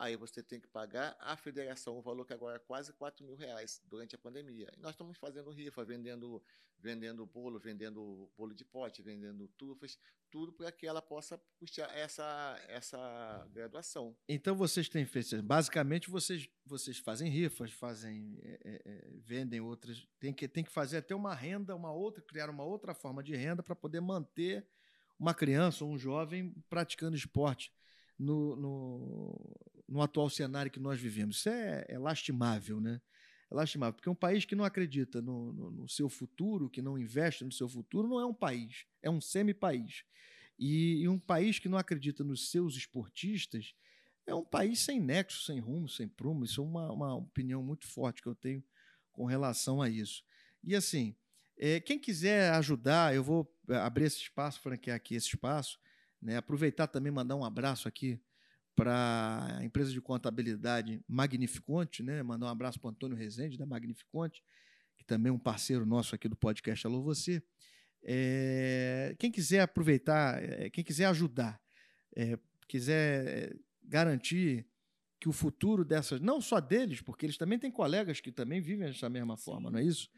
Aí 0.00 0.14
você 0.14 0.40
tem 0.40 0.60
que 0.60 0.68
pagar 0.68 1.16
à 1.18 1.36
federação 1.36 1.98
o 1.98 2.00
valor 2.00 2.24
que 2.24 2.32
agora 2.32 2.54
é 2.54 2.60
quase 2.60 2.92
4 2.92 3.26
mil 3.26 3.34
reais 3.34 3.82
durante 3.84 4.14
a 4.14 4.18
pandemia. 4.18 4.70
E 4.76 4.80
nós 4.80 4.92
estamos 4.92 5.18
fazendo 5.18 5.50
rifa, 5.50 5.84
vendendo, 5.84 6.40
vendendo 6.78 7.26
bolo, 7.26 7.58
vendendo 7.58 8.30
bolo 8.36 8.54
de 8.54 8.64
pote, 8.64 9.02
vendendo 9.02 9.48
tufas, 9.58 9.98
tudo 10.30 10.52
para 10.52 10.70
que 10.70 10.86
ela 10.86 11.02
possa 11.02 11.36
puxar 11.58 11.92
essa, 11.96 12.56
essa 12.68 13.44
graduação. 13.52 14.16
Então 14.28 14.54
vocês 14.54 14.88
têm 14.88 15.04
feito, 15.04 15.42
basicamente 15.42 16.08
vocês, 16.08 16.48
vocês 16.64 16.98
fazem 16.98 17.28
rifas, 17.28 17.72
fazem, 17.72 18.38
é, 18.44 18.60
é, 18.64 18.82
é, 18.84 19.10
vendem 19.16 19.60
outras, 19.60 20.06
tem 20.20 20.32
que, 20.32 20.46
tem 20.46 20.62
que 20.62 20.70
fazer 20.70 20.98
até 20.98 21.12
uma 21.12 21.34
renda, 21.34 21.74
uma 21.74 21.90
outra, 21.90 22.22
criar 22.22 22.48
uma 22.48 22.62
outra 22.62 22.94
forma 22.94 23.20
de 23.20 23.34
renda 23.34 23.64
para 23.64 23.74
poder 23.74 24.00
manter 24.00 24.64
uma 25.18 25.34
criança 25.34 25.84
ou 25.84 25.90
um 25.90 25.98
jovem 25.98 26.54
praticando 26.68 27.16
esporte 27.16 27.72
no, 28.16 28.56
no, 28.56 29.56
no 29.88 30.02
atual 30.02 30.28
cenário 30.28 30.70
que 30.70 30.78
nós 30.78 31.00
vivemos. 31.00 31.38
Isso 31.38 31.48
é, 31.48 31.84
é 31.88 31.98
lastimável, 31.98 32.80
né? 32.80 33.00
É 33.50 33.54
lastimável, 33.54 33.94
porque 33.94 34.10
um 34.10 34.14
país 34.14 34.44
que 34.44 34.54
não 34.54 34.64
acredita 34.64 35.22
no, 35.22 35.52
no, 35.52 35.70
no 35.70 35.88
seu 35.88 36.08
futuro, 36.08 36.68
que 36.68 36.82
não 36.82 36.98
investe 36.98 37.44
no 37.44 37.52
seu 37.52 37.68
futuro, 37.68 38.06
não 38.06 38.20
é 38.20 38.26
um 38.26 38.34
país, 38.34 38.84
é 39.02 39.08
um 39.08 39.20
semi-país. 39.20 40.04
E, 40.58 41.02
e 41.02 41.08
um 41.08 41.18
país 41.18 41.58
que 41.58 41.68
não 41.68 41.78
acredita 41.78 42.22
nos 42.22 42.50
seus 42.50 42.76
esportistas 42.76 43.74
é 44.26 44.34
um 44.34 44.44
país 44.44 44.80
sem 44.80 45.00
nexo, 45.00 45.44
sem 45.44 45.58
rumo, 45.58 45.88
sem 45.88 46.06
prumo. 46.06 46.44
Isso 46.44 46.60
é 46.60 46.64
uma, 46.64 46.92
uma 46.92 47.14
opinião 47.16 47.62
muito 47.62 47.86
forte 47.86 48.20
que 48.20 48.28
eu 48.28 48.34
tenho 48.34 48.62
com 49.12 49.24
relação 49.24 49.80
a 49.80 49.88
isso. 49.88 50.22
E 50.62 50.76
assim, 50.76 51.16
é, 51.56 51.80
quem 51.80 51.98
quiser 51.98 52.52
ajudar, 52.52 53.14
eu 53.14 53.24
vou 53.24 53.50
é, 53.68 53.76
abrir 53.76 54.04
esse 54.04 54.18
espaço, 54.18 54.60
franquear 54.60 54.96
aqui 54.96 55.14
esse 55.14 55.28
espaço, 55.28 55.78
né? 56.20 56.36
aproveitar 56.36 56.86
também 56.88 57.10
mandar 57.10 57.36
um 57.36 57.44
abraço 57.44 57.88
aqui 57.88 58.20
para 58.78 59.58
a 59.58 59.64
empresa 59.64 59.90
de 59.90 60.00
contabilidade 60.00 61.02
Magnificonte, 61.08 62.00
né? 62.00 62.22
mandar 62.22 62.46
um 62.46 62.50
abraço 62.50 62.78
para 62.78 62.86
o 62.86 62.90
Antônio 62.92 63.16
Rezende, 63.16 63.58
da 63.58 63.66
Magnificonte, 63.66 64.40
que 64.96 65.04
também 65.04 65.30
é 65.30 65.32
um 65.32 65.38
parceiro 65.38 65.84
nosso 65.84 66.14
aqui 66.14 66.28
do 66.28 66.36
podcast 66.36 66.86
Alô 66.86 67.02
Você. 67.02 67.42
É, 68.04 69.16
quem 69.18 69.32
quiser 69.32 69.62
aproveitar, 69.62 70.40
é, 70.40 70.70
quem 70.70 70.84
quiser 70.84 71.06
ajudar, 71.06 71.60
é, 72.14 72.38
quiser 72.68 73.26
é, 73.26 73.56
garantir 73.82 74.64
que 75.18 75.28
o 75.28 75.32
futuro 75.32 75.84
dessas, 75.84 76.20
não 76.20 76.40
só 76.40 76.60
deles, 76.60 77.00
porque 77.00 77.26
eles 77.26 77.36
também 77.36 77.58
têm 77.58 77.72
colegas 77.72 78.20
que 78.20 78.30
também 78.30 78.60
vivem 78.60 78.86
dessa 78.86 79.10
mesma 79.10 79.36
forma, 79.36 79.72
não 79.72 79.80
é 79.80 79.82
isso? 79.82 80.08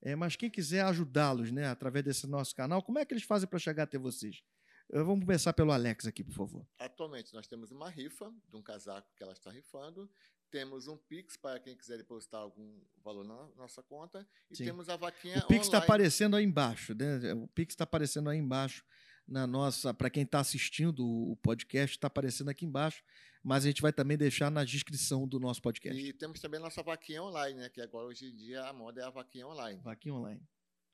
É, 0.00 0.16
mas 0.16 0.36
quem 0.36 0.48
quiser 0.48 0.86
ajudá-los, 0.86 1.52
né, 1.52 1.66
através 1.66 2.02
desse 2.02 2.26
nosso 2.26 2.56
canal, 2.56 2.82
como 2.82 2.98
é 2.98 3.04
que 3.04 3.12
eles 3.12 3.24
fazem 3.24 3.46
para 3.46 3.58
chegar 3.58 3.82
até 3.82 3.98
vocês? 3.98 4.42
Eh, 4.92 5.02
Vamos 5.02 5.24
começar 5.24 5.52
pelo 5.52 5.72
Alex 5.72 6.06
aqui, 6.06 6.22
por 6.22 6.34
favor. 6.34 6.66
Atualmente 6.78 7.32
nós 7.34 7.46
temos 7.46 7.70
uma 7.70 7.88
rifa 7.88 8.32
de 8.48 8.56
um 8.56 8.62
casaco 8.62 9.08
que 9.16 9.22
ela 9.22 9.32
está 9.32 9.50
rifando. 9.50 10.10
Temos 10.50 10.86
um 10.86 10.96
Pix 10.96 11.36
para 11.36 11.58
quem 11.58 11.76
quiser 11.76 11.98
depositar 11.98 12.40
algum 12.40 12.80
valor 13.02 13.24
na 13.24 13.48
nossa 13.56 13.82
conta. 13.82 14.26
E 14.50 14.56
Sim. 14.56 14.64
temos 14.66 14.88
a 14.88 14.96
vaquinha 14.96 15.38
O 15.38 15.48
Pix 15.48 15.66
está 15.66 15.78
aparecendo 15.78 16.36
aí 16.36 16.44
embaixo, 16.44 16.94
né? 16.94 17.34
O 17.34 17.48
Pix 17.48 17.72
está 17.72 17.84
aparecendo 17.84 18.30
aí 18.30 18.38
embaixo 18.38 18.84
na 19.26 19.46
nossa. 19.46 19.92
Para 19.92 20.08
quem 20.08 20.22
está 20.22 20.38
assistindo 20.38 21.04
o 21.04 21.32
o 21.32 21.36
podcast, 21.36 21.96
está 21.96 22.06
aparecendo 22.06 22.48
aqui 22.48 22.64
embaixo, 22.64 23.02
mas 23.42 23.64
a 23.64 23.68
gente 23.68 23.82
vai 23.82 23.92
também 23.92 24.16
deixar 24.16 24.50
na 24.50 24.64
descrição 24.64 25.26
do 25.26 25.40
nosso 25.40 25.60
podcast. 25.60 26.00
E 26.00 26.12
temos 26.12 26.40
também 26.40 26.60
a 26.60 26.62
nossa 26.62 26.82
vaquinha 26.82 27.22
online, 27.22 27.58
né? 27.58 27.68
Que 27.68 27.80
agora 27.80 28.06
hoje 28.06 28.26
em 28.26 28.34
dia 28.36 28.64
a 28.64 28.72
moda 28.72 29.02
é 29.02 29.04
a 29.04 29.10
vaquinha 29.10 29.46
online. 29.48 29.80
Vaquinha 29.82 30.14
online. 30.14 30.42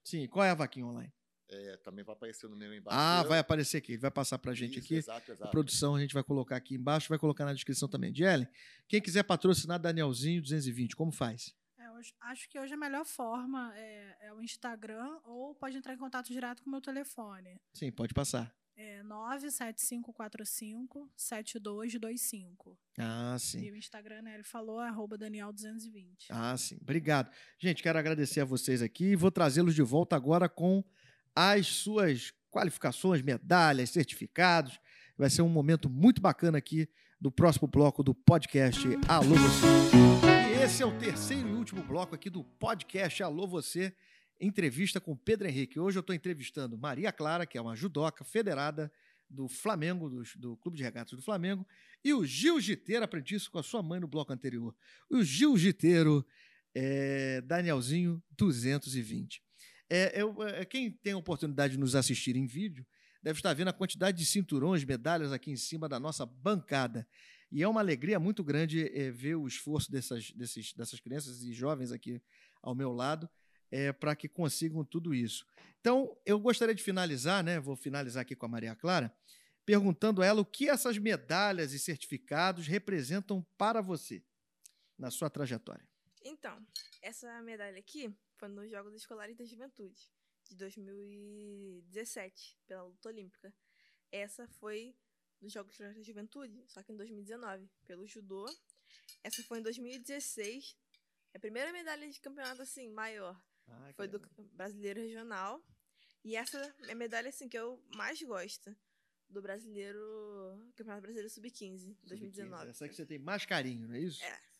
Sim, 0.02 0.26
qual 0.26 0.44
é 0.44 0.50
a 0.50 0.54
vaquinha 0.54 0.86
online? 0.86 1.12
É, 1.54 1.76
também 1.76 2.02
vai 2.02 2.14
aparecer 2.14 2.48
no 2.48 2.56
meu 2.56 2.74
embaixo. 2.74 2.98
Ah, 2.98 3.22
vai 3.24 3.38
aparecer 3.38 3.76
aqui. 3.76 3.92
Ele 3.92 4.00
vai 4.00 4.10
passar 4.10 4.38
pra 4.38 4.54
gente 4.54 4.78
Isso, 4.78 4.86
aqui. 4.86 4.94
Exato, 4.94 5.30
A 5.30 5.34
exato. 5.34 5.50
produção 5.50 5.94
a 5.94 6.00
gente 6.00 6.14
vai 6.14 6.24
colocar 6.24 6.56
aqui 6.56 6.76
embaixo, 6.76 7.10
vai 7.10 7.18
colocar 7.18 7.44
na 7.44 7.52
descrição 7.52 7.86
também. 7.88 8.10
Dielen, 8.10 8.48
quem 8.88 9.02
quiser 9.02 9.22
patrocinar 9.22 9.78
Danielzinho 9.78 10.40
220, 10.40 10.96
como 10.96 11.12
faz? 11.12 11.54
É, 11.78 11.84
acho 12.22 12.48
que 12.48 12.58
hoje 12.58 12.72
a 12.72 12.76
melhor 12.76 13.04
forma 13.04 13.70
é, 13.76 14.28
é 14.28 14.32
o 14.32 14.40
Instagram 14.40 15.18
ou 15.24 15.54
pode 15.54 15.76
entrar 15.76 15.92
em 15.92 15.98
contato 15.98 16.28
direto 16.28 16.62
com 16.62 16.70
o 16.70 16.72
meu 16.72 16.80
telefone. 16.80 17.60
Sim, 17.74 17.92
pode 17.92 18.14
passar. 18.14 18.50
É 18.74 19.02
97545 19.02 21.12
7225. 21.14 22.78
Ah, 22.98 23.36
sim. 23.38 23.60
E 23.60 23.70
o 23.70 23.76
Instagram, 23.76 24.22
né, 24.22 24.34
ele 24.34 24.42
falou, 24.42 24.82
é 24.82 24.88
arroba 24.88 25.18
Daniel220. 25.18 26.28
Ah, 26.30 26.56
sim. 26.56 26.78
Obrigado. 26.80 27.30
Gente, 27.58 27.82
quero 27.82 27.98
agradecer 27.98 28.40
a 28.40 28.46
vocês 28.46 28.80
aqui 28.80 29.12
e 29.12 29.16
vou 29.16 29.30
trazê-los 29.30 29.74
de 29.74 29.82
volta 29.82 30.16
agora 30.16 30.48
com 30.48 30.82
as 31.34 31.66
suas 31.66 32.32
qualificações, 32.50 33.22
medalhas, 33.22 33.90
certificados. 33.90 34.78
Vai 35.16 35.30
ser 35.30 35.42
um 35.42 35.48
momento 35.48 35.88
muito 35.88 36.20
bacana 36.20 36.58
aqui 36.58 36.88
do 37.20 37.30
próximo 37.30 37.68
bloco 37.68 38.02
do 38.02 38.14
podcast 38.14 38.86
Alô 39.08 39.34
Você. 39.34 39.66
E 40.50 40.62
esse 40.62 40.82
é 40.82 40.86
o 40.86 40.98
terceiro 40.98 41.48
e 41.48 41.52
último 41.52 41.82
bloco 41.82 42.14
aqui 42.14 42.28
do 42.28 42.44
podcast 42.44 43.22
Alô 43.22 43.46
Você, 43.46 43.94
entrevista 44.40 45.00
com 45.00 45.16
Pedro 45.16 45.48
Henrique. 45.48 45.78
Hoje 45.78 45.98
eu 45.98 46.00
estou 46.00 46.14
entrevistando 46.14 46.76
Maria 46.76 47.12
Clara, 47.12 47.46
que 47.46 47.56
é 47.56 47.60
uma 47.60 47.76
judoca 47.76 48.24
federada 48.24 48.92
do 49.30 49.48
Flamengo, 49.48 50.10
do, 50.10 50.22
do 50.36 50.56
Clube 50.58 50.76
de 50.76 50.82
Regatas 50.82 51.16
do 51.16 51.22
Flamengo, 51.22 51.66
e 52.04 52.12
o 52.12 52.24
Gil 52.24 52.60
Giteiro, 52.60 53.04
aprendi 53.04 53.38
com 53.48 53.58
a 53.58 53.62
sua 53.62 53.82
mãe 53.82 53.98
no 53.98 54.06
bloco 54.06 54.32
anterior. 54.32 54.74
O 55.08 55.22
Gil 55.22 55.56
Giteiro, 55.56 56.26
é, 56.74 57.40
Danielzinho 57.40 58.22
220. 58.36 59.42
É, 59.94 60.22
eu, 60.22 60.42
é, 60.42 60.64
quem 60.64 60.90
tem 60.90 61.12
a 61.12 61.18
oportunidade 61.18 61.74
de 61.74 61.78
nos 61.78 61.94
assistir 61.94 62.34
em 62.34 62.46
vídeo 62.46 62.86
deve 63.22 63.38
estar 63.38 63.52
vendo 63.52 63.68
a 63.68 63.74
quantidade 63.74 64.16
de 64.16 64.24
cinturões, 64.24 64.82
medalhas 64.82 65.32
aqui 65.32 65.50
em 65.50 65.56
cima 65.56 65.86
da 65.86 66.00
nossa 66.00 66.24
bancada. 66.24 67.06
E 67.50 67.62
é 67.62 67.68
uma 67.68 67.80
alegria 67.80 68.18
muito 68.18 68.42
grande 68.42 68.90
é, 68.98 69.10
ver 69.10 69.34
o 69.34 69.46
esforço 69.46 69.92
dessas, 69.92 70.30
desses, 70.30 70.72
dessas 70.72 70.98
crianças 70.98 71.42
e 71.42 71.52
jovens 71.52 71.92
aqui 71.92 72.22
ao 72.62 72.74
meu 72.74 72.90
lado 72.90 73.28
é, 73.70 73.92
para 73.92 74.16
que 74.16 74.28
consigam 74.28 74.82
tudo 74.82 75.14
isso. 75.14 75.44
Então, 75.78 76.16
eu 76.24 76.40
gostaria 76.40 76.74
de 76.74 76.82
finalizar, 76.82 77.44
né? 77.44 77.60
Vou 77.60 77.76
finalizar 77.76 78.22
aqui 78.22 78.34
com 78.34 78.46
a 78.46 78.48
Maria 78.48 78.74
Clara, 78.74 79.14
perguntando 79.66 80.22
a 80.22 80.26
ela 80.26 80.40
o 80.40 80.46
que 80.46 80.70
essas 80.70 80.96
medalhas 80.96 81.74
e 81.74 81.78
certificados 81.78 82.66
representam 82.66 83.44
para 83.58 83.82
você 83.82 84.24
na 84.98 85.10
sua 85.10 85.28
trajetória. 85.28 85.86
Então, 86.24 86.64
essa 87.02 87.42
medalha 87.42 87.78
aqui 87.78 88.14
foi 88.36 88.48
nos 88.48 88.70
Jogos 88.70 88.94
Escolares 88.94 89.36
da 89.36 89.44
Juventude, 89.44 90.08
de 90.48 90.56
2017, 90.56 92.58
pela 92.66 92.84
luta 92.84 93.08
olímpica. 93.08 93.52
Essa 94.10 94.46
foi 94.46 94.96
nos 95.40 95.52
Jogos 95.52 95.72
Escolares 95.72 95.98
da 95.98 96.04
Juventude, 96.04 96.64
só 96.68 96.82
que 96.82 96.92
em 96.92 96.96
2019, 96.96 97.68
pelo 97.84 98.06
judô. 98.06 98.46
Essa 99.22 99.42
foi 99.42 99.58
em 99.58 99.62
2016, 99.62 100.76
a 101.34 101.38
primeira 101.38 101.70
medalha 101.72 102.08
de 102.08 102.20
campeonato 102.20 102.62
assim 102.62 102.88
maior. 102.88 103.38
Foi 103.96 104.06
do 104.06 104.20
brasileiro 104.52 105.00
regional. 105.00 105.60
E 106.24 106.36
essa 106.36 106.56
é 106.86 106.92
a 106.92 106.94
medalha 106.94 107.30
assim 107.30 107.48
que 107.48 107.58
eu 107.58 107.82
mais 107.96 108.22
gosto 108.22 108.76
do 109.28 109.42
brasileiro, 109.42 110.00
Campeonato 110.76 111.02
Brasileiro 111.02 111.30
Sub-15, 111.30 111.96
2019. 112.04 112.70
Essa 112.70 112.88
que 112.88 112.94
você 112.94 113.06
tem 113.06 113.18
mais 113.18 113.44
carinho, 113.46 113.88
não 113.88 113.96
é 113.96 114.00
isso? 114.00 114.22
É. 114.22 114.51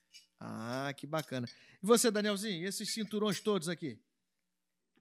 Ah, 0.45 0.93
que 0.97 1.07
bacana. 1.07 1.49
E 1.81 1.87
você, 1.87 2.11
Danielzinho, 2.11 2.67
esses 2.67 2.93
cinturões 2.93 3.41
todos 3.41 3.69
aqui? 3.69 3.97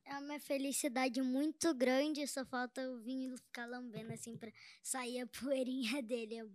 É 0.06 0.13
uma 0.19 0.39
felicidade 0.39 1.19
muito 1.21 1.73
grande, 1.73 2.27
só 2.27 2.45
falta 2.45 2.82
eu 2.82 2.99
vir 2.99 3.36
ficar 3.38 3.65
lambendo 3.65 4.13
assim 4.13 4.38
pra 4.38 4.51
sair 4.84 5.21
a 5.21 5.25
poeirinha 5.41 6.04
dele. 6.04 6.36
É, 6.36 6.45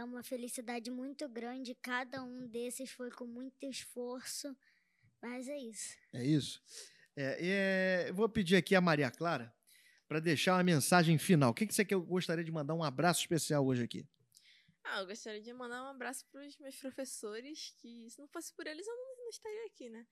é 0.00 0.04
uma 0.04 0.24
felicidade 0.24 0.90
muito 0.90 1.28
grande, 1.28 1.76
cada 1.80 2.24
um 2.24 2.48
desses 2.48 2.90
foi 2.90 3.10
com 3.10 3.24
muito 3.24 3.64
esforço, 3.64 4.56
mas 5.22 5.46
é 5.46 5.58
isso. 5.58 5.96
É 6.12 6.24
isso? 6.24 6.60
É, 7.14 7.38
é, 7.40 8.10
eu 8.10 8.14
vou 8.14 8.28
pedir 8.28 8.56
aqui 8.56 8.74
a 8.74 8.80
Maria 8.80 9.12
Clara 9.12 9.54
para 10.08 10.18
deixar 10.18 10.54
uma 10.54 10.64
mensagem 10.64 11.18
final. 11.18 11.50
O 11.50 11.54
que, 11.54 11.66
que 11.66 11.74
você 11.74 11.84
quer, 11.84 11.96
gostaria 11.96 12.44
de 12.44 12.50
mandar 12.50 12.74
um 12.74 12.82
abraço 12.82 13.20
especial 13.20 13.64
hoje 13.64 13.84
aqui? 13.84 14.04
Ah, 14.88 15.00
eu 15.00 15.06
gostaria 15.06 15.40
de 15.40 15.52
mandar 15.52 15.82
um 15.82 15.88
abraço 15.88 16.24
para 16.30 16.46
os 16.46 16.56
meus 16.58 16.76
professores, 16.76 17.74
que 17.78 18.08
se 18.08 18.20
não 18.20 18.28
fosse 18.28 18.52
por 18.54 18.66
eles 18.66 18.86
eu 18.86 18.94
não, 18.94 19.24
não 19.24 19.28
estaria 19.28 19.66
aqui, 19.66 19.90
né? 19.90 20.06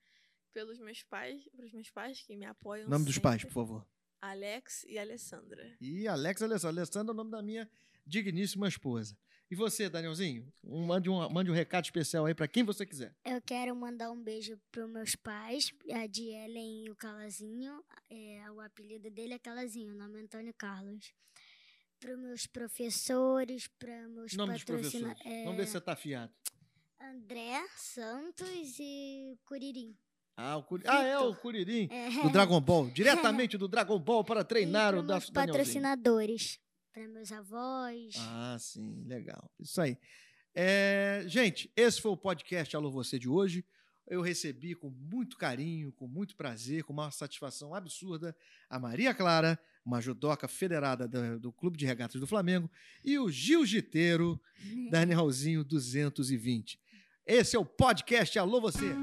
Pelos 0.53 0.77
meus 0.79 1.01
pais, 1.03 1.47
para 1.55 1.65
os 1.65 1.71
meus 1.71 1.89
pais 1.89 2.21
que 2.21 2.35
me 2.35 2.45
apoiam. 2.45 2.89
Nome 2.89 3.05
dos 3.05 3.15
sempre, 3.15 3.29
pais, 3.29 3.43
por 3.43 3.51
favor. 3.51 3.87
Alex 4.21 4.83
e 4.87 4.97
Alessandra. 4.99 5.75
E 5.79 6.07
Alex 6.07 6.41
Alessandra. 6.41 6.81
Alessandra 6.81 7.11
é 7.11 7.13
o 7.13 7.17
nome 7.17 7.31
da 7.31 7.41
minha 7.41 7.69
digníssima 8.05 8.67
esposa. 8.67 9.17
E 9.49 9.55
você, 9.55 9.87
Danielzinho? 9.87 10.51
Um, 10.63 10.85
mande, 10.85 11.09
um, 11.09 11.29
mande 11.29 11.51
um 11.51 11.53
recado 11.53 11.85
especial 11.85 12.25
aí 12.25 12.33
para 12.33 12.47
quem 12.47 12.63
você 12.63 12.85
quiser. 12.85 13.15
Eu 13.23 13.39
quero 13.41 13.75
mandar 13.75 14.11
um 14.11 14.21
beijo 14.21 14.59
para 14.71 14.87
meus 14.87 15.15
pais, 15.15 15.71
a 15.91 16.07
de 16.07 16.29
Ellen 16.29 16.85
e 16.85 16.89
o 16.89 16.95
Calazinho. 16.95 17.83
É, 18.09 18.51
o 18.51 18.59
apelido 18.59 19.09
dele 19.11 19.35
é 19.35 19.39
Calazinho, 19.39 19.93
o 19.93 19.97
nome 19.97 20.19
é 20.19 20.23
Antônio 20.23 20.53
Carlos. 20.57 21.13
Para 22.05 22.17
meus 22.17 22.45
professores, 22.45 23.67
para 23.79 24.07
meus 24.09 24.33
Nome 24.33 24.59
patrocinadores. 24.59 25.43
Vamos 25.43 25.57
ver 25.57 25.65
se 25.65 25.71
você 25.71 25.81
tá 25.81 25.93
afiado. 25.93 26.31
André, 27.01 27.65
Santos 27.77 28.77
e 28.79 29.35
Curirim. 29.43 29.97
Ah, 30.37 30.55
o 30.55 30.61
Curi... 30.61 30.83
ah, 30.85 31.01
é 31.01 31.17
o 31.17 31.33
Curirim 31.35 31.89
É. 31.91 32.21
do 32.21 32.29
Dragon 32.29 32.61
Ball. 32.61 32.89
Diretamente 32.93 33.57
do 33.57 33.67
Dragon 33.67 33.97
Ball 33.97 34.23
para 34.23 34.43
treinar 34.43 34.93
e 34.93 34.99
o 34.99 35.01
da 35.01 35.19
patrocinadores. 35.19 36.59
Para 36.93 37.07
meus 37.07 37.31
avós. 37.31 38.13
Ah, 38.19 38.55
sim, 38.59 39.03
legal. 39.07 39.49
Isso 39.59 39.81
aí. 39.81 39.97
É, 40.53 41.23
gente, 41.25 41.73
esse 41.75 41.99
foi 41.99 42.11
o 42.11 42.17
podcast 42.17 42.75
Alô 42.75 42.91
Você 42.91 43.17
de 43.17 43.27
hoje. 43.27 43.65
Eu 44.05 44.21
recebi 44.21 44.75
com 44.75 44.91
muito 44.91 45.37
carinho, 45.37 45.91
com 45.91 46.07
muito 46.07 46.35
prazer, 46.35 46.83
com 46.83 46.93
uma 46.93 47.09
satisfação 47.09 47.73
absurda 47.73 48.37
a 48.69 48.77
Maria 48.77 49.11
Clara, 49.11 49.59
uma 49.85 50.01
judoca 50.01 50.47
federada 50.47 51.07
do, 51.07 51.39
do 51.39 51.51
Clube 51.51 51.77
de 51.77 51.85
Regatas 51.85 52.19
do 52.19 52.27
Flamengo, 52.27 52.69
e 53.03 53.19
o 53.19 53.29
Jiu-Jiteiro 53.29 54.39
Danielzinho 54.89 55.63
220. 55.63 56.79
Esse 57.25 57.55
é 57.55 57.59
o 57.59 57.65
podcast 57.65 58.37
Alô 58.39 58.59
Você. 58.59 58.95